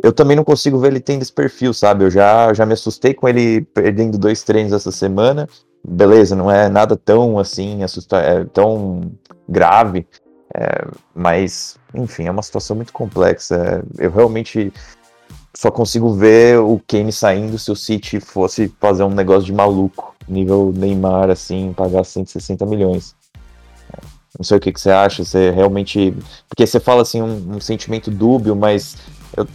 [0.03, 2.05] eu também não consigo ver ele tendo esse perfil, sabe?
[2.05, 5.49] Eu já, já me assustei com ele perdendo dois treinos essa semana.
[5.83, 9.13] Beleza, não é nada tão assim, assusta é, tão
[9.49, 10.07] grave.
[10.55, 13.85] É, mas, enfim, é uma situação muito complexa.
[13.99, 14.73] Eu realmente
[15.55, 20.15] só consigo ver o Kane saindo se o City fosse fazer um negócio de maluco,
[20.29, 23.15] nível Neymar, assim, pagar 160 milhões.
[24.39, 26.15] Não sei o que, que você acha, você realmente.
[26.49, 28.97] Porque você fala assim, um, um sentimento dúbio, mas
[29.37, 29.47] eu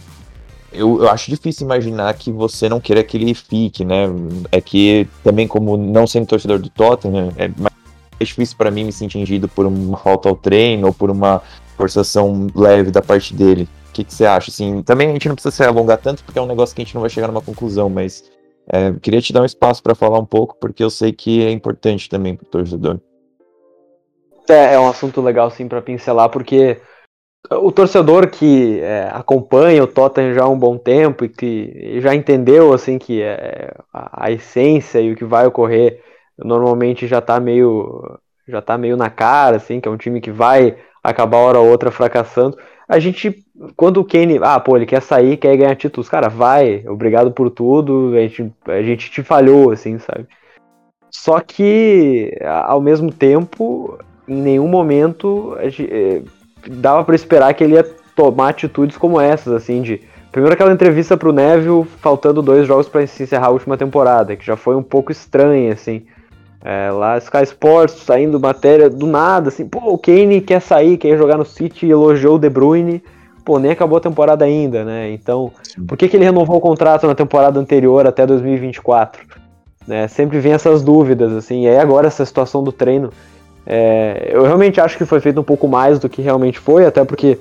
[0.76, 4.06] eu, eu acho difícil imaginar que você não queira que ele fique, né?
[4.52, 7.74] É que também, como não sendo torcedor do Tottenham, é mais
[8.20, 11.42] difícil para mim me sentir ingido por uma falta ao treino ou por uma
[11.76, 13.68] forçação leve da parte dele.
[13.88, 14.50] O que, que você acha?
[14.50, 16.84] Assim, também a gente não precisa se alongar tanto porque é um negócio que a
[16.84, 18.24] gente não vai chegar numa conclusão, mas
[18.68, 21.50] é, queria te dar um espaço para falar um pouco porque eu sei que é
[21.50, 23.00] importante também para o torcedor.
[24.48, 26.80] É, é um assunto legal sim para pincelar porque
[27.50, 32.14] o torcedor que é, acompanha o Tottenham já há um bom tempo e que já
[32.14, 36.00] entendeu assim que é, a, a, essência e o que vai ocorrer
[36.38, 38.18] normalmente já está meio
[38.48, 41.68] já tá meio na cara assim que é um time que vai acabar hora ou
[41.68, 42.58] outra fracassando.
[42.88, 43.44] A gente
[43.76, 46.08] quando o Kane ah pô ele quer sair quer ganhar títulos.
[46.08, 50.26] Cara vai obrigado por tudo a gente a gente te falhou assim sabe?
[51.10, 56.24] Só que ao mesmo tempo em nenhum momento gente,
[56.68, 60.00] dava para esperar que ele ia tomar atitudes como essas, assim, de.
[60.32, 64.44] Primeiro aquela entrevista pro Neville, faltando dois jogos para se encerrar a última temporada, que
[64.44, 66.04] já foi um pouco estranha, assim.
[66.62, 71.16] É, lá Sky Sports saindo matéria do nada, assim, pô, o Kane quer sair, quer
[71.16, 73.02] jogar no City, elogiou o De Bruyne,
[73.44, 75.12] pô, nem acabou a temporada ainda, né?
[75.12, 75.52] Então,
[75.86, 79.24] por que, que ele renovou o contrato na temporada anterior até 2024?
[79.86, 80.08] Né?
[80.08, 83.10] Sempre vem essas dúvidas, assim, e aí agora essa situação do treino
[83.66, 87.04] é, eu realmente acho que foi feito um pouco mais do que realmente foi, até
[87.04, 87.38] porque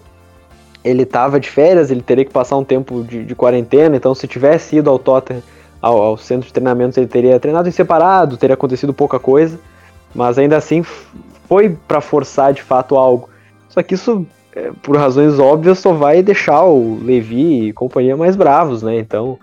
[0.84, 4.28] ele estava de férias, ele teria que passar um tempo de, de quarentena, então se
[4.28, 5.44] tivesse ido ao Tottenham,
[5.82, 9.60] ao, ao, centro de treinamento, ele teria treinado em separado, teria acontecido pouca coisa,
[10.14, 10.84] mas ainda assim
[11.48, 13.30] foi para forçar de fato algo.
[13.70, 18.36] Só que isso, é, por razões óbvias, só vai deixar o Levi e companhia mais
[18.36, 18.98] bravos, né?
[18.98, 19.38] Então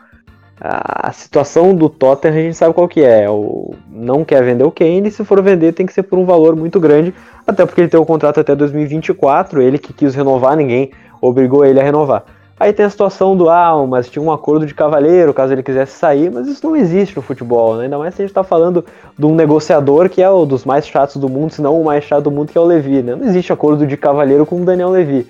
[0.65, 3.29] a situação do Tottenham a gente sabe qual que é.
[3.29, 6.55] O, não quer vender o Kane, se for vender tem que ser por um valor
[6.55, 7.13] muito grande,
[7.45, 11.81] até porque ele tem o contrato até 2024, ele que quis renovar, ninguém obrigou ele
[11.81, 12.25] a renovar.
[12.61, 15.99] Aí tem a situação do, ah, mas tinha um acordo de cavaleiro caso ele quisesse
[15.99, 17.85] sair, mas isso não existe no futebol, né?
[17.85, 18.85] ainda mais se a gente está falando
[19.19, 22.05] de um negociador que é o dos mais chatos do mundo, se não o mais
[22.05, 23.17] chato do mundo, que é o Levi, né?
[23.17, 25.27] Não existe acordo de cavaleiro com o Daniel Levi.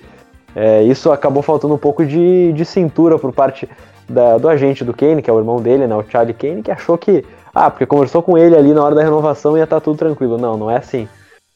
[0.55, 3.67] É, isso acabou faltando um pouco de, de cintura por parte
[4.07, 6.71] da, do agente do Kane, que é o irmão dele, né, o Charlie Kane, que
[6.71, 7.23] achou que,
[7.53, 10.37] ah, porque conversou com ele ali na hora da renovação ia estar tá tudo tranquilo.
[10.37, 11.07] Não, não é assim.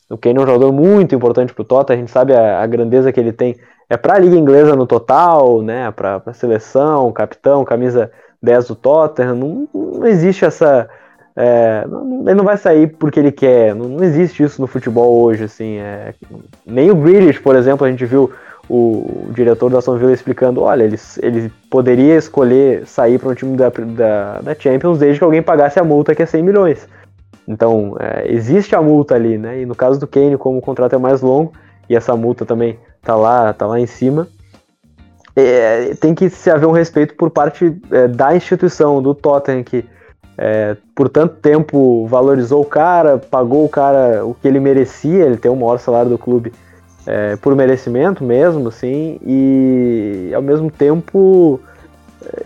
[0.09, 2.67] O Kane é um jogador muito importante para o Tottenham, a gente sabe a, a,
[2.67, 3.57] grandeza que ele tem.
[3.89, 5.91] É para a Liga Inglesa no total, né?
[5.91, 9.35] para seleção, capitão, camisa 10 do Tottenham.
[9.35, 10.89] Não, não existe essa.
[11.35, 13.75] É, não, ele não vai sair porque ele quer.
[13.75, 15.43] Não, não existe isso no futebol hoje.
[15.43, 16.13] Assim, é,
[16.65, 18.31] nem o Grealish, por exemplo, a gente viu
[18.69, 23.55] o, diretor da Aston Villa explicando: olha, ele, ele poderia escolher sair para um time
[23.55, 26.87] da, da, da Champions desde que alguém pagasse a multa, que é 100 milhões.
[27.47, 29.61] Então, é, existe a multa ali, né?
[29.61, 31.53] E no caso do Kane, como o contrato é mais longo
[31.89, 34.27] e essa multa também tá lá, tá lá em cima,
[35.33, 39.85] é, tem que se haver um respeito por parte é, da instituição, do Tottenham, que
[40.37, 45.37] é, por tanto tempo valorizou o cara, pagou o cara o que ele merecia, ele
[45.37, 46.51] tem o maior salário do clube
[47.07, 51.59] é, por merecimento mesmo, assim, e ao mesmo tempo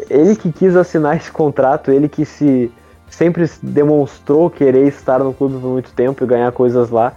[0.09, 2.71] ele que quis assinar esse contrato, ele que se
[3.09, 7.13] sempre demonstrou querer estar no clube por muito tempo e ganhar coisas lá.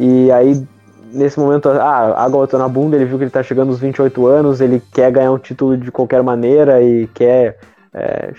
[0.00, 0.66] E aí,
[1.12, 4.26] nesse momento, ah, água bateu na bunda, ele viu que ele tá chegando aos 28
[4.26, 7.56] anos, ele quer ganhar um título de qualquer maneira e quer
[7.94, 8.32] é,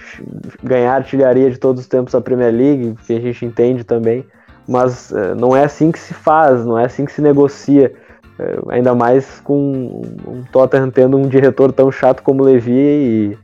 [0.61, 4.25] ganhar artilharia de todos os tempos da Premier League, que a gente entende também.
[4.67, 7.93] Mas é, não é assim que se faz, não é assim que se negocia.
[8.39, 13.37] É, ainda mais com um Tottenham tendo um diretor tão chato como Levi e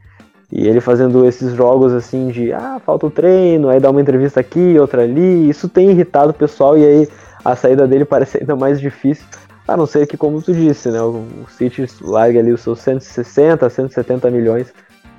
[0.55, 4.39] e ele fazendo esses jogos assim de ah, falta o treino, aí dá uma entrevista
[4.39, 7.09] aqui, outra ali, isso tem irritado o pessoal e aí
[7.43, 9.25] a saída dele parece ainda mais difícil.
[9.67, 13.67] A não ser que, como tu disse, né, o City larga ali os seus 160,
[13.67, 14.71] 170 milhões.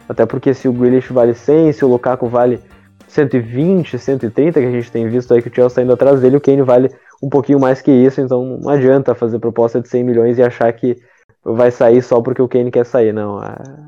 [0.08, 2.60] Até porque se o Grealish vale 100, se o Lukaku vale
[3.08, 6.36] 120, 130, que a gente tem visto aí que o Chelsea está indo atrás dele,
[6.36, 6.90] o Kane vale
[7.24, 10.70] um pouquinho mais que isso, então não adianta fazer proposta de 100 milhões e achar
[10.74, 10.98] que
[11.42, 13.14] vai sair só porque o Kane quer sair.
[13.14, 13.40] Não,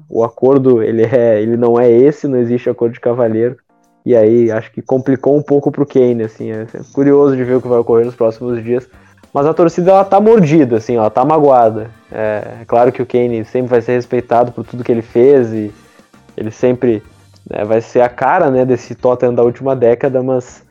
[0.08, 3.58] o acordo ele, é, ele não é esse, não existe acordo de cavaleiro.
[4.06, 7.60] E aí acho que complicou um pouco pro Kane, assim, é curioso de ver o
[7.60, 8.88] que vai ocorrer nos próximos dias.
[9.34, 11.90] Mas a torcida ela tá mordida, assim, ela tá magoada.
[12.10, 15.52] É, é claro que o Kane sempre vai ser respeitado por tudo que ele fez
[15.52, 15.70] e
[16.36, 17.02] ele sempre
[17.50, 20.64] né, vai ser a cara né, desse Tottenham da última década, mas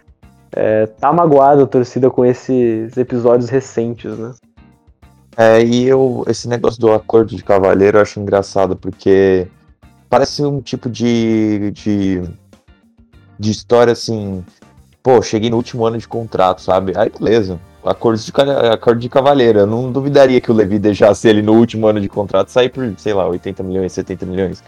[0.56, 4.32] é, tá magoada a torcida com esses episódios recentes, né?
[5.38, 9.48] É, e eu, esse negócio do acordo de cavaleiro eu acho engraçado, porque
[10.10, 12.22] parece um tipo de, de,
[13.38, 14.46] de história assim,
[15.04, 16.94] pô, cheguei no último ano de contrato, sabe?
[16.96, 18.32] Aí beleza, acordo de,
[18.72, 19.60] acordo de cavaleiro.
[19.60, 22.94] Eu não duvidaria que o Levi deixasse ele no último ano de contrato sair por,
[22.98, 24.64] sei lá, 80 milhões, 70 milhões.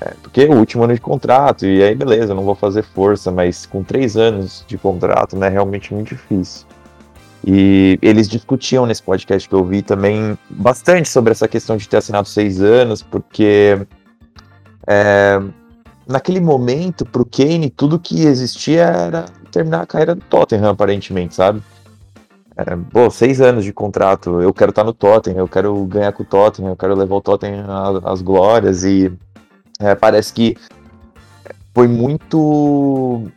[0.00, 3.32] É, porque é o último ano de contrato, e aí beleza, não vou fazer força,
[3.32, 6.66] mas com três anos de contrato, né, é realmente muito difícil.
[7.44, 11.96] E eles discutiam nesse podcast que eu vi também bastante sobre essa questão de ter
[11.96, 13.78] assinado seis anos, porque
[14.86, 15.40] é,
[16.06, 21.34] naquele momento, para o Kane, tudo que existia era terminar a carreira do Tottenham, aparentemente,
[21.34, 21.62] sabe?
[22.56, 26.24] É, pô, seis anos de contrato, eu quero estar no Tottenham, eu quero ganhar com
[26.24, 27.66] o Tottenham, eu quero levar o Tottenham
[28.04, 29.12] às glórias, e
[29.80, 30.56] é, parece que
[31.74, 33.30] foi muito.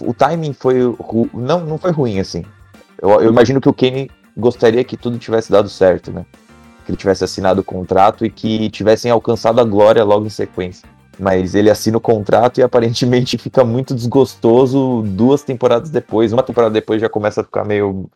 [0.00, 0.80] O timing foi.
[1.32, 2.44] Não, não foi ruim, assim.
[3.00, 6.26] Eu, eu imagino que o Kane gostaria que tudo tivesse dado certo, né?
[6.84, 10.86] Que ele tivesse assinado o contrato e que tivessem alcançado a glória logo em sequência.
[11.18, 16.32] Mas ele assina o contrato e aparentemente fica muito desgostoso duas temporadas depois.
[16.32, 18.10] Uma temporada depois já começa a ficar meio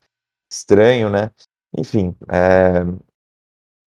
[0.50, 1.30] estranho, né?
[1.76, 2.84] Enfim, é...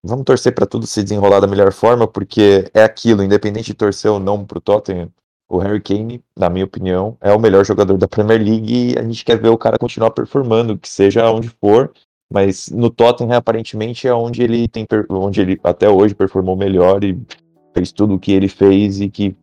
[0.04, 4.12] vamos torcer para tudo se desenrolar da melhor forma, porque é aquilo, independente de torcer
[4.12, 5.10] ou não pro Tottenham,
[5.50, 9.04] o Harry Kane, na minha opinião, é o melhor jogador da Premier League e a
[9.04, 11.92] gente quer ver o cara continuar performando, que seja onde for,
[12.32, 17.18] mas no Tottenham aparentemente é onde ele tem onde ele até hoje performou melhor e
[17.74, 19.36] fez tudo o que ele fez e que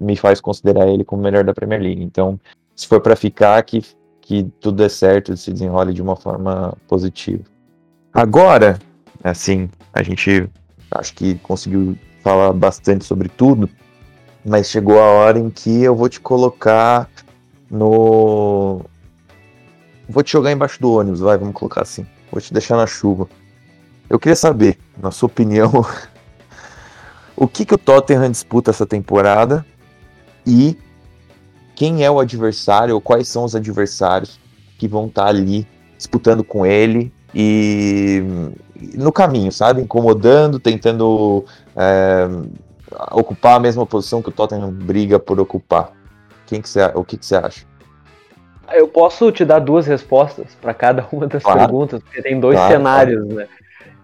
[0.00, 2.02] me faz considerar ele como o melhor da Premier League.
[2.02, 2.40] Então,
[2.74, 3.82] se for para ficar que
[4.28, 7.42] que tudo dê certo, se desenrole de uma forma positiva.
[8.12, 8.78] Agora,
[9.28, 10.48] assim, a gente
[10.90, 13.68] acho que conseguiu falar bastante sobre tudo
[14.48, 17.08] mas chegou a hora em que eu vou te colocar
[17.70, 18.80] no.
[20.08, 22.06] Vou te jogar embaixo do ônibus, vai, vamos colocar assim.
[22.32, 23.28] Vou te deixar na chuva.
[24.08, 25.84] Eu queria saber, na sua opinião,
[27.36, 29.66] o que, que o Tottenham disputa essa temporada
[30.46, 30.78] e
[31.74, 34.40] quem é o adversário, ou quais são os adversários
[34.78, 35.66] que vão estar tá ali
[35.98, 38.22] disputando com ele e
[38.94, 39.82] no caminho, sabe?
[39.82, 41.44] Incomodando, tentando
[41.76, 42.28] é,
[43.12, 45.92] ocupar a mesma posição que o Tottenham briga por ocupar.
[46.46, 47.66] Quem que você, o que, que você acha?
[48.72, 51.58] Eu posso te dar duas respostas para cada uma das claro.
[51.60, 53.34] perguntas, porque tem dois claro, cenários, claro.
[53.34, 53.48] né?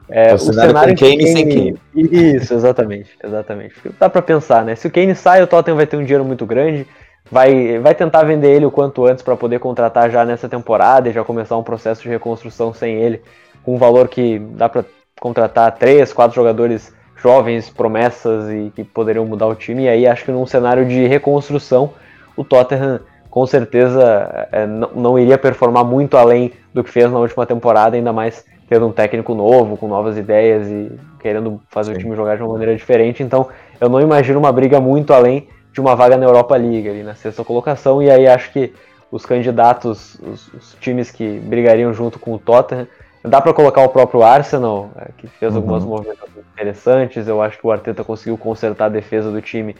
[0.08, 1.80] É, o, cenário, cenário com Kane e sem Kane.
[1.94, 3.74] Isso, exatamente, exatamente.
[3.98, 4.74] Dá para pensar, né?
[4.74, 6.86] Se o Kane sai, o Tottenham vai ter um dinheiro muito grande,
[7.30, 11.12] vai, vai tentar vender ele o quanto antes para poder contratar já nessa temporada e
[11.12, 13.22] já começar um processo de reconstrução sem ele,
[13.64, 14.84] com um valor que dá para
[15.20, 19.84] contratar três, quatro jogadores jovens, promessas e que poderiam mudar o time.
[19.84, 21.90] E aí acho que num cenário de reconstrução,
[22.36, 23.00] o Tottenham
[23.30, 27.96] com certeza é, não, não iria performar muito além do que fez na última temporada,
[27.96, 31.96] ainda mais tendo um técnico novo, com novas ideias e querendo fazer Sim.
[31.96, 33.22] o time jogar de uma maneira diferente.
[33.22, 33.48] Então
[33.80, 37.14] eu não imagino uma briga muito além de uma vaga na Europa League ali na
[37.14, 38.02] sexta colocação.
[38.02, 38.72] E aí acho que
[39.10, 42.86] os candidatos, os, os times que brigariam junto com o Tottenham,
[43.24, 45.58] dá para colocar o próprio Arsenal, é, que fez uhum.
[45.58, 47.26] algumas movimentações interessantes.
[47.26, 49.74] Eu acho que o Arteta conseguiu consertar a defesa do time,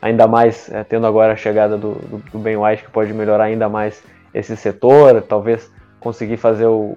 [0.00, 3.44] ainda mais é, tendo agora a chegada do, do, do, Ben White, que pode melhorar
[3.44, 5.22] ainda mais esse setor.
[5.22, 6.96] Talvez conseguir fazer o,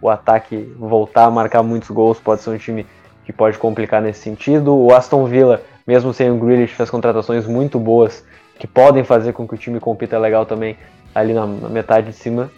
[0.00, 2.86] o ataque voltar a marcar muitos gols, pode ser um time
[3.24, 4.76] que pode complicar nesse sentido.
[4.76, 8.24] O Aston Villa mesmo sem o Grealish, fez contratações muito boas
[8.58, 10.76] que podem fazer com que o time compita legal também
[11.14, 12.50] ali na, na metade de cima.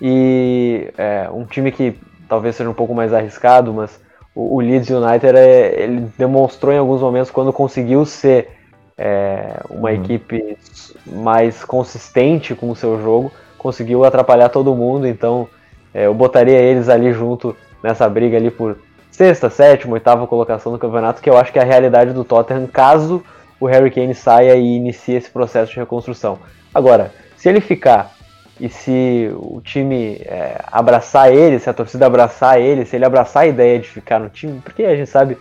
[0.00, 1.98] E é, um time que
[2.28, 4.00] talvez seja um pouco mais arriscado, mas
[4.34, 8.48] o, o Leeds United é, ele demonstrou em alguns momentos quando conseguiu ser
[8.96, 9.94] é, uma uhum.
[9.94, 10.58] equipe
[11.06, 15.48] mais consistente com o seu jogo, conseguiu atrapalhar todo mundo, então
[15.92, 18.76] é, eu botaria eles ali junto nessa briga ali por
[19.10, 22.66] sexta, sétima, oitava colocação no campeonato, que eu acho que é a realidade do Tottenham
[22.66, 23.22] caso
[23.58, 26.38] o Harry Kane saia e inicie esse processo de reconstrução.
[26.74, 28.15] Agora, se ele ficar
[28.60, 33.42] e se o time é, abraçar ele, se a torcida abraçar ele, se ele abraçar
[33.42, 35.36] a ideia de ficar no time, porque a gente sabe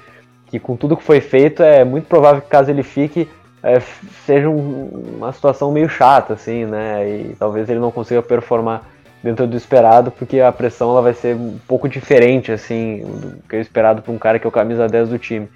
[0.47, 3.27] que com tudo que foi feito é muito provável que caso ele fique
[3.65, 3.79] é,
[4.25, 7.09] seja um, uma situação meio chata, assim, né?
[7.09, 8.83] E talvez ele não consiga performar
[9.23, 13.55] dentro do esperado, porque a pressão ela vai ser um pouco diferente assim do que
[13.55, 15.49] é esperado para um cara que é o camisa 10 do time.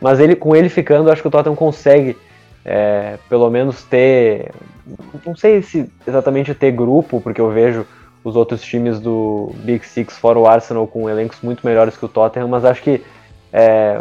[0.00, 2.16] Mas ele com ele ficando, acho que o Tottenham consegue
[2.64, 4.50] é, pelo menos ter,
[5.24, 7.86] não sei se exatamente ter grupo, porque eu vejo
[8.22, 12.08] os outros times do Big Six fora o Arsenal com elencos muito melhores que o
[12.08, 13.02] Tottenham, mas acho que
[13.52, 13.98] é,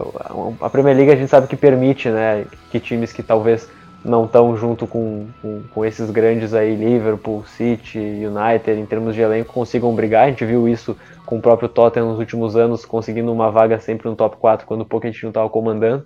[0.61, 3.69] a Premier League a gente sabe que permite, né, que times que talvez
[4.03, 9.21] não estão junto com, com, com, esses grandes aí, Liverpool, City, United, em termos de
[9.21, 10.25] elenco, consigam brigar.
[10.25, 14.07] A gente viu isso com o próprio Tottenham nos últimos anos, conseguindo uma vaga sempre
[14.07, 16.05] no top 4 quando o Pochettino estava comandando.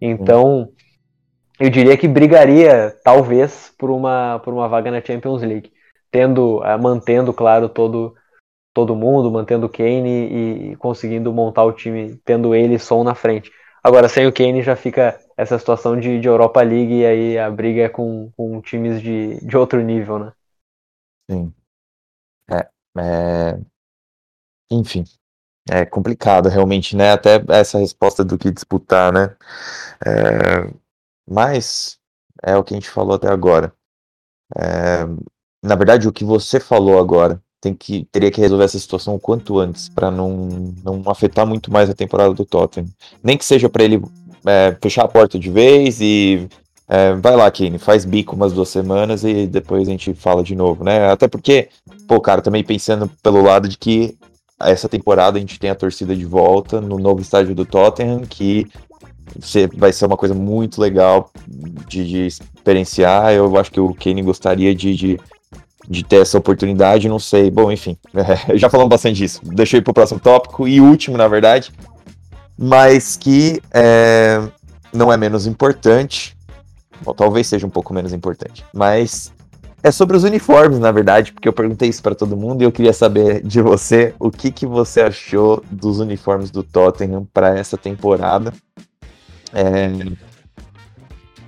[0.00, 0.68] Então,
[1.60, 5.70] eu diria que brigaria, talvez, por uma, por uma vaga na Champions League,
[6.10, 8.14] tendo, eh, mantendo, claro, todo
[8.72, 13.14] todo mundo, mantendo o Kane e, e conseguindo montar o time, tendo ele som na
[13.14, 13.50] frente.
[13.82, 17.50] Agora, sem o Kane já fica essa situação de, de Europa League e aí a
[17.50, 20.32] briga é com, com times de, de outro nível, né?
[21.30, 21.52] Sim.
[22.50, 23.60] É, é...
[24.70, 25.04] Enfim,
[25.68, 27.12] é complicado realmente, né?
[27.12, 29.34] Até essa resposta do que disputar, né?
[30.06, 30.89] É...
[31.30, 31.98] Mas
[32.42, 33.72] é o que a gente falou até agora.
[34.56, 35.06] É...
[35.62, 39.20] Na verdade, o que você falou agora tem que teria que resolver essa situação o
[39.20, 42.88] quanto antes para não, não afetar muito mais a temporada do Tottenham.
[43.22, 44.02] Nem que seja para ele
[44.46, 46.48] é, fechar a porta de vez e
[46.88, 50.56] é, vai lá, Kane, faz bico umas duas semanas e depois a gente fala de
[50.56, 51.10] novo, né?
[51.10, 51.68] Até porque,
[52.08, 54.18] pô, cara, também pensando pelo lado de que
[54.58, 58.66] essa temporada a gente tem a torcida de volta no novo estádio do Tottenham, que
[59.76, 63.32] vai ser uma coisa muito legal de, de experienciar.
[63.32, 65.20] Eu acho que o Kane gostaria de, de,
[65.88, 67.50] de, ter essa oportunidade, não sei.
[67.50, 69.40] Bom, enfim, é, já falamos bastante disso.
[69.44, 71.72] Deixei para o próximo tópico e último, na verdade,
[72.58, 74.42] mas que é,
[74.92, 76.36] não é menos importante,
[77.16, 79.32] talvez seja um pouco menos importante, mas
[79.82, 82.72] é sobre os uniformes, na verdade, porque eu perguntei isso para todo mundo e eu
[82.72, 87.78] queria saber de você o que, que você achou dos uniformes do Tottenham para essa
[87.78, 88.52] temporada.
[89.52, 89.90] É...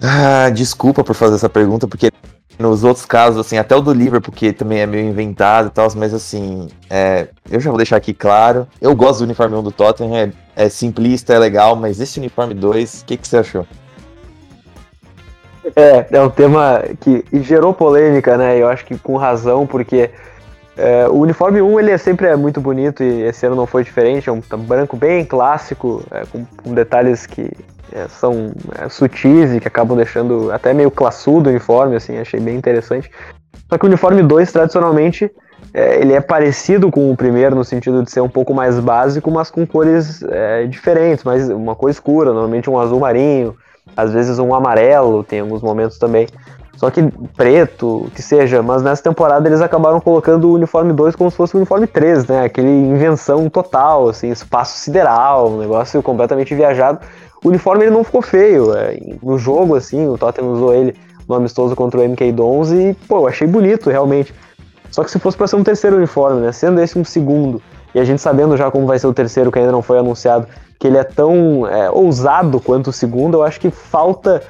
[0.03, 2.11] Ah, desculpa por fazer essa pergunta, porque
[2.59, 5.89] nos outros casos, assim, até o do Liverpool, que também é meio inventado e tal,
[5.97, 8.67] mas assim, é, eu já vou deixar aqui claro.
[8.81, 12.55] Eu gosto do uniforme 1 do Tottenham, é, é simplista, é legal, mas esse uniforme
[12.55, 13.67] 2, o que, que você achou?
[15.77, 18.59] É, é um tema que gerou polêmica, né?
[18.59, 20.11] Eu acho que com razão, porque
[20.77, 23.85] é, o uniforme 1 ele é sempre é muito bonito e esse ano não foi
[23.85, 24.29] diferente.
[24.29, 27.51] É um branco bem clássico, é, com, com, detalhes que
[28.09, 32.57] são é, sutis e que acabam deixando até meio classudo o uniforme, assim, achei bem
[32.57, 33.11] interessante.
[33.69, 35.31] Só que o uniforme 2, tradicionalmente,
[35.73, 39.31] é, ele é parecido com o primeiro no sentido de ser um pouco mais básico,
[39.31, 43.57] mas com cores é, diferentes, mas uma cor escura, normalmente um azul marinho,
[43.97, 46.27] às vezes um amarelo, tem alguns momentos também.
[46.77, 47.01] Só que
[47.37, 51.55] preto, que seja, mas nessa temporada eles acabaram colocando o uniforme 2 como se fosse
[51.55, 52.45] o uniforme 3, né?
[52.45, 56.99] Aquele invenção total, assim, espaço sideral, um negócio completamente viajado.
[57.45, 58.75] O uniforme ele não ficou feio.
[58.75, 60.95] É, no jogo, assim, o Tottenham usou ele
[61.29, 64.35] no amistoso contra o MK Dons e, pô, eu achei bonito, realmente.
[64.91, 66.53] Só que se fosse para ser um terceiro uniforme, né?
[66.53, 67.63] Sendo esse um segundo,
[67.95, 70.47] e a gente sabendo já como vai ser o terceiro, que ainda não foi anunciado,
[70.79, 74.43] que ele é tão é, ousado quanto o segundo, eu acho que falta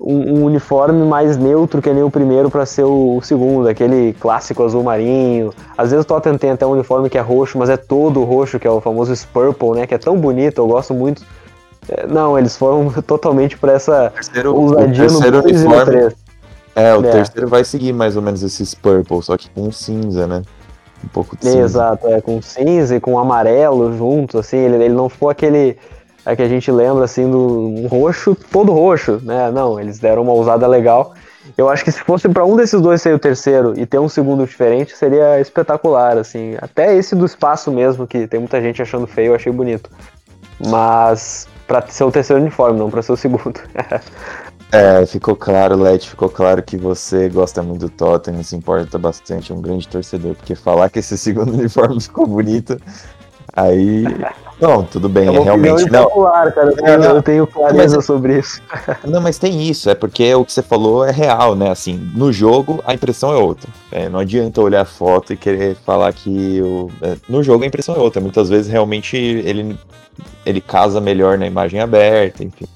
[0.00, 4.14] um, um uniforme mais neutro que nem o primeiro para ser o, o, segundo, aquele
[4.14, 5.52] clássico azul marinho.
[5.76, 8.58] Às vezes o Tottenham tem até um uniforme que é roxo, mas é todo roxo,
[8.58, 9.86] que é o famoso Spurple, né?
[9.86, 11.22] Que é tão bonito, eu gosto muito.
[11.90, 16.14] É, não, eles foram totalmente para essa terceiro, ousadia no 2 e no 3.
[16.76, 17.10] É, o é.
[17.10, 20.42] terceiro vai seguir mais ou menos esses purple, só que com cinza, né?
[21.04, 21.58] Um pouco de cinza.
[21.58, 25.76] Exato, é, com cinza e com amarelo junto, assim, ele, ele não ficou aquele
[26.24, 29.50] é que a gente lembra assim do um roxo, todo roxo, né?
[29.50, 31.14] Não, eles deram uma ousada legal.
[31.56, 34.08] Eu acho que se fosse para um desses dois ser o terceiro e ter um
[34.08, 36.54] segundo diferente, seria espetacular, assim.
[36.60, 39.90] Até esse do espaço mesmo, que tem muita gente achando feio, eu achei bonito.
[40.66, 43.60] Mas para ser o terceiro uniforme, não para ser o segundo.
[44.72, 49.52] é, ficou claro, Let, ficou claro que você gosta muito do Tottenham, se importa bastante,
[49.52, 52.76] é um grande torcedor, porque falar que esse segundo uniforme ficou bonito,
[53.52, 54.02] aí
[54.60, 55.90] Não, tudo bem, é, é realmente.
[55.90, 56.70] Não, popular, cara.
[56.70, 58.60] Eu, tenho, eu tenho clareza mas, sobre isso.
[59.04, 61.70] Não, mas tem isso, é porque o que você falou é real, né?
[61.70, 63.70] Assim, no jogo a impressão é outra.
[63.90, 67.66] É, não adianta olhar a foto e querer falar que o, é, no jogo a
[67.66, 68.20] impressão é outra.
[68.20, 69.78] Muitas vezes realmente ele,
[70.44, 72.66] ele casa melhor na imagem aberta, enfim.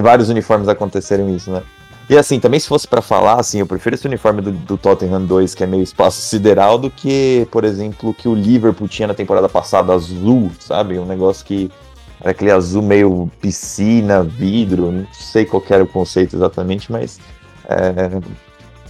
[0.00, 1.62] Vários uniformes aconteceram isso, né?
[2.08, 5.26] E assim, também se fosse para falar, assim, eu prefiro esse uniforme do, do, Tottenham
[5.26, 9.14] 2, que é meio espaço sideral, do que, por exemplo, que o Liverpool tinha na
[9.14, 10.98] temporada passada, azul, sabe?
[10.98, 11.70] Um negócio que
[12.18, 17.20] era aquele azul meio piscina, vidro, não sei qual era o conceito exatamente, mas.
[17.68, 18.20] É,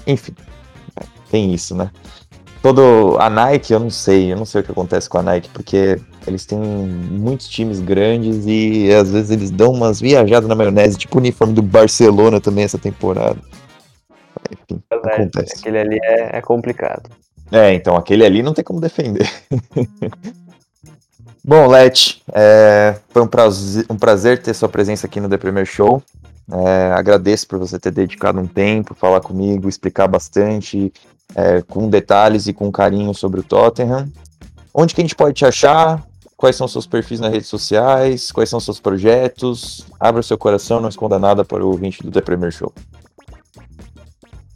[0.06, 0.32] enfim,
[1.28, 1.90] tem isso, né?
[2.62, 3.16] Todo.
[3.18, 6.00] A Nike, eu não sei, eu não sei o que acontece com a Nike, porque
[6.26, 11.16] eles têm muitos times grandes e às vezes eles dão umas viajadas na maionese, tipo
[11.16, 13.38] o uniforme do Barcelona também essa temporada.
[14.52, 15.59] Enfim, é, acontece.
[15.59, 17.11] Aquele ali é, é complicado.
[17.50, 19.30] É, então aquele ali não tem como defender.
[21.44, 25.64] Bom, Let, é, foi um prazer, um prazer, ter sua presença aqui no The Premier
[25.64, 26.02] Show.
[26.50, 30.92] É, agradeço por você ter dedicado um tempo, falar comigo, explicar bastante,
[31.35, 34.09] é, com detalhes e com carinho sobre o Tottenham.
[34.72, 36.07] Onde que a gente pode te achar?
[36.39, 39.85] quais são seus perfis nas redes sociais, quais são seus projetos.
[39.99, 42.72] Abra seu coração, não esconda nada para o ouvinte do The Premier Show.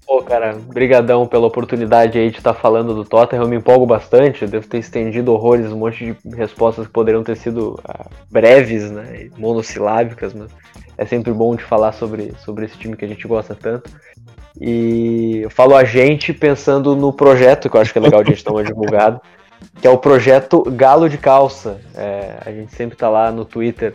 [0.07, 3.43] Pô, cara, brigadão pela oportunidade aí de estar tá falando do Tottenham.
[3.43, 7.25] Eu me empolgo bastante, eu devo ter estendido horrores, um monte de respostas que poderiam
[7.25, 10.53] ter sido ah, breves, né, monossilábicas, mas
[10.97, 13.91] é sempre bom de falar sobre, sobre esse time que a gente gosta tanto.
[14.61, 18.33] E eu falo a gente pensando no projeto, que eu acho que é legal de
[18.33, 19.21] a gente dar uma divulgada
[19.81, 21.81] que é o projeto Galo de Calça.
[21.95, 23.95] É, a gente sempre está lá no Twitter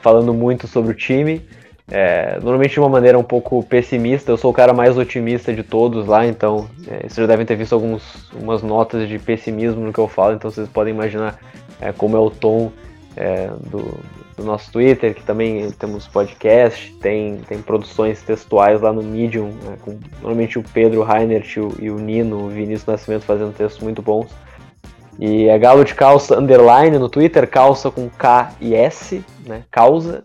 [0.00, 1.44] falando muito sobre o time.
[1.90, 5.62] É, normalmente de uma maneira um pouco pessimista, eu sou o cara mais otimista de
[5.62, 9.98] todos lá, então é, vocês já devem ter visto algumas notas de pessimismo no que
[9.98, 11.38] eu falo, então vocês podem imaginar
[11.80, 12.72] é, como é o tom
[13.14, 13.98] é, do,
[14.42, 19.76] do, nosso Twitter, que também temos podcast, tem, tem produções textuais lá no Medium, né,
[19.82, 23.82] com normalmente o Pedro Reinert e o, e o Nino, o Vinícius Nascimento fazendo textos
[23.82, 24.30] muito bons.
[25.18, 29.64] E é Galo de Calça Underline no Twitter, calça com K e S, né?
[29.70, 30.24] Causa.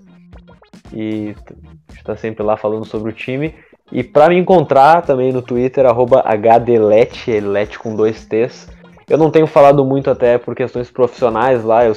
[0.93, 1.35] E
[1.93, 3.53] está sempre lá falando sobre o time.
[3.91, 8.67] E para me encontrar também no Twitter, arroba HDLET, LET com dois T's.
[9.09, 11.93] Eu não tenho falado muito até por questões profissionais lá, eu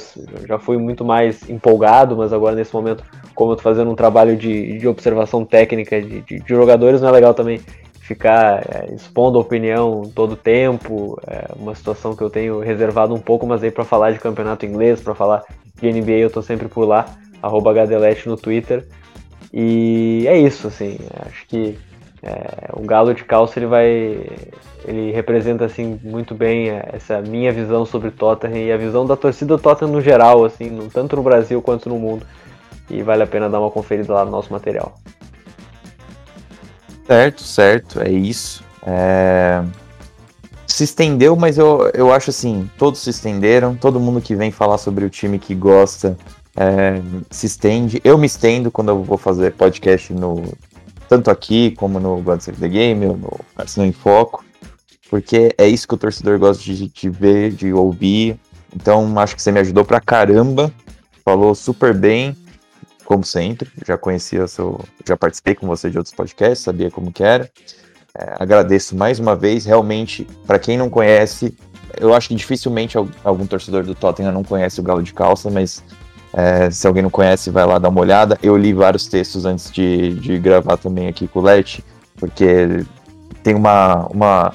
[0.47, 3.03] já fui muito mais empolgado, mas agora nesse momento,
[3.35, 7.09] como eu tô fazendo um trabalho de, de observação técnica de, de, de jogadores, não
[7.09, 7.59] é legal também
[7.99, 13.45] ficar é, expondo opinião todo tempo, é uma situação que eu tenho reservado um pouco,
[13.45, 15.43] mas aí para falar de campeonato inglês, para falar
[15.81, 17.05] de NBA, eu tô sempre por lá,
[17.43, 17.73] arroba
[18.25, 18.87] no Twitter.
[19.53, 21.77] E é isso, assim, acho que
[22.23, 24.27] é, o Galo de Calça ele vai.
[24.85, 29.57] Ele representa assim muito bem essa minha visão sobre Tottenham e a visão da torcida
[29.57, 32.25] Tottenham no geral, assim, tanto no Brasil quanto no mundo.
[32.89, 34.95] E vale a pena dar uma conferida lá no nosso material.
[37.07, 38.63] Certo, certo, é isso.
[38.85, 39.63] É...
[40.67, 44.77] Se estendeu, mas eu, eu acho assim, todos se estenderam, todo mundo que vem falar
[44.77, 46.17] sobre o time que gosta
[46.55, 47.99] é, se estende.
[48.03, 50.43] Eu me estendo quando eu vou fazer podcast no
[51.11, 54.45] tanto aqui como no God Save the Game, ou no Arsenal em Foco,
[55.09, 58.39] porque é isso que o torcedor gosta de, de ver, de ouvir.
[58.73, 60.73] Então acho que você me ajudou pra caramba,
[61.25, 62.33] falou super bem
[63.03, 63.69] como sempre.
[63.85, 64.79] Já conhecia seu.
[65.05, 67.51] Já participei com você de outros podcasts, sabia como que era.
[68.17, 69.65] É, agradeço mais uma vez.
[69.65, 71.53] Realmente, para quem não conhece,
[71.99, 75.83] eu acho que dificilmente algum torcedor do Tottenham não conhece o Galo de Calça, mas
[76.33, 78.37] é, se alguém não conhece, vai lá dar uma olhada.
[78.41, 81.83] Eu li vários textos antes de, de gravar também aqui com o Let.
[82.15, 82.85] porque
[83.43, 84.53] tem uma, uma.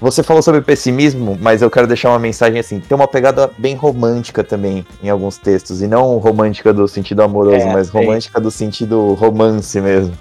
[0.00, 3.74] Você falou sobre pessimismo, mas eu quero deixar uma mensagem assim: tem uma pegada bem
[3.74, 8.50] romântica também em alguns textos, e não romântica do sentido amoroso, é, mas romântica do
[8.50, 10.14] sentido romance mesmo.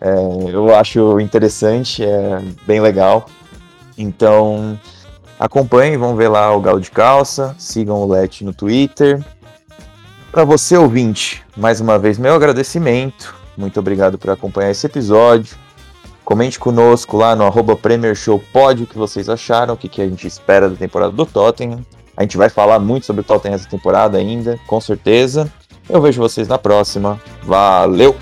[0.00, 0.14] É,
[0.52, 3.26] eu acho interessante, é bem legal.
[3.96, 4.78] Então,
[5.38, 9.24] acompanhem, vão ver lá o Galo de Calça, sigam o Let no Twitter.
[10.34, 13.32] Para você, ouvinte, mais uma vez, meu agradecimento.
[13.56, 15.56] Muito obrigado por acompanhar esse episódio.
[16.24, 20.02] Comente conosco lá no arroba Premier Show Pod o que vocês acharam, o que, que
[20.02, 21.86] a gente espera da temporada do Tottenham.
[22.16, 25.48] A gente vai falar muito sobre o Tottenham essa temporada ainda, com certeza.
[25.88, 27.16] Eu vejo vocês na próxima.
[27.44, 28.16] Valeu!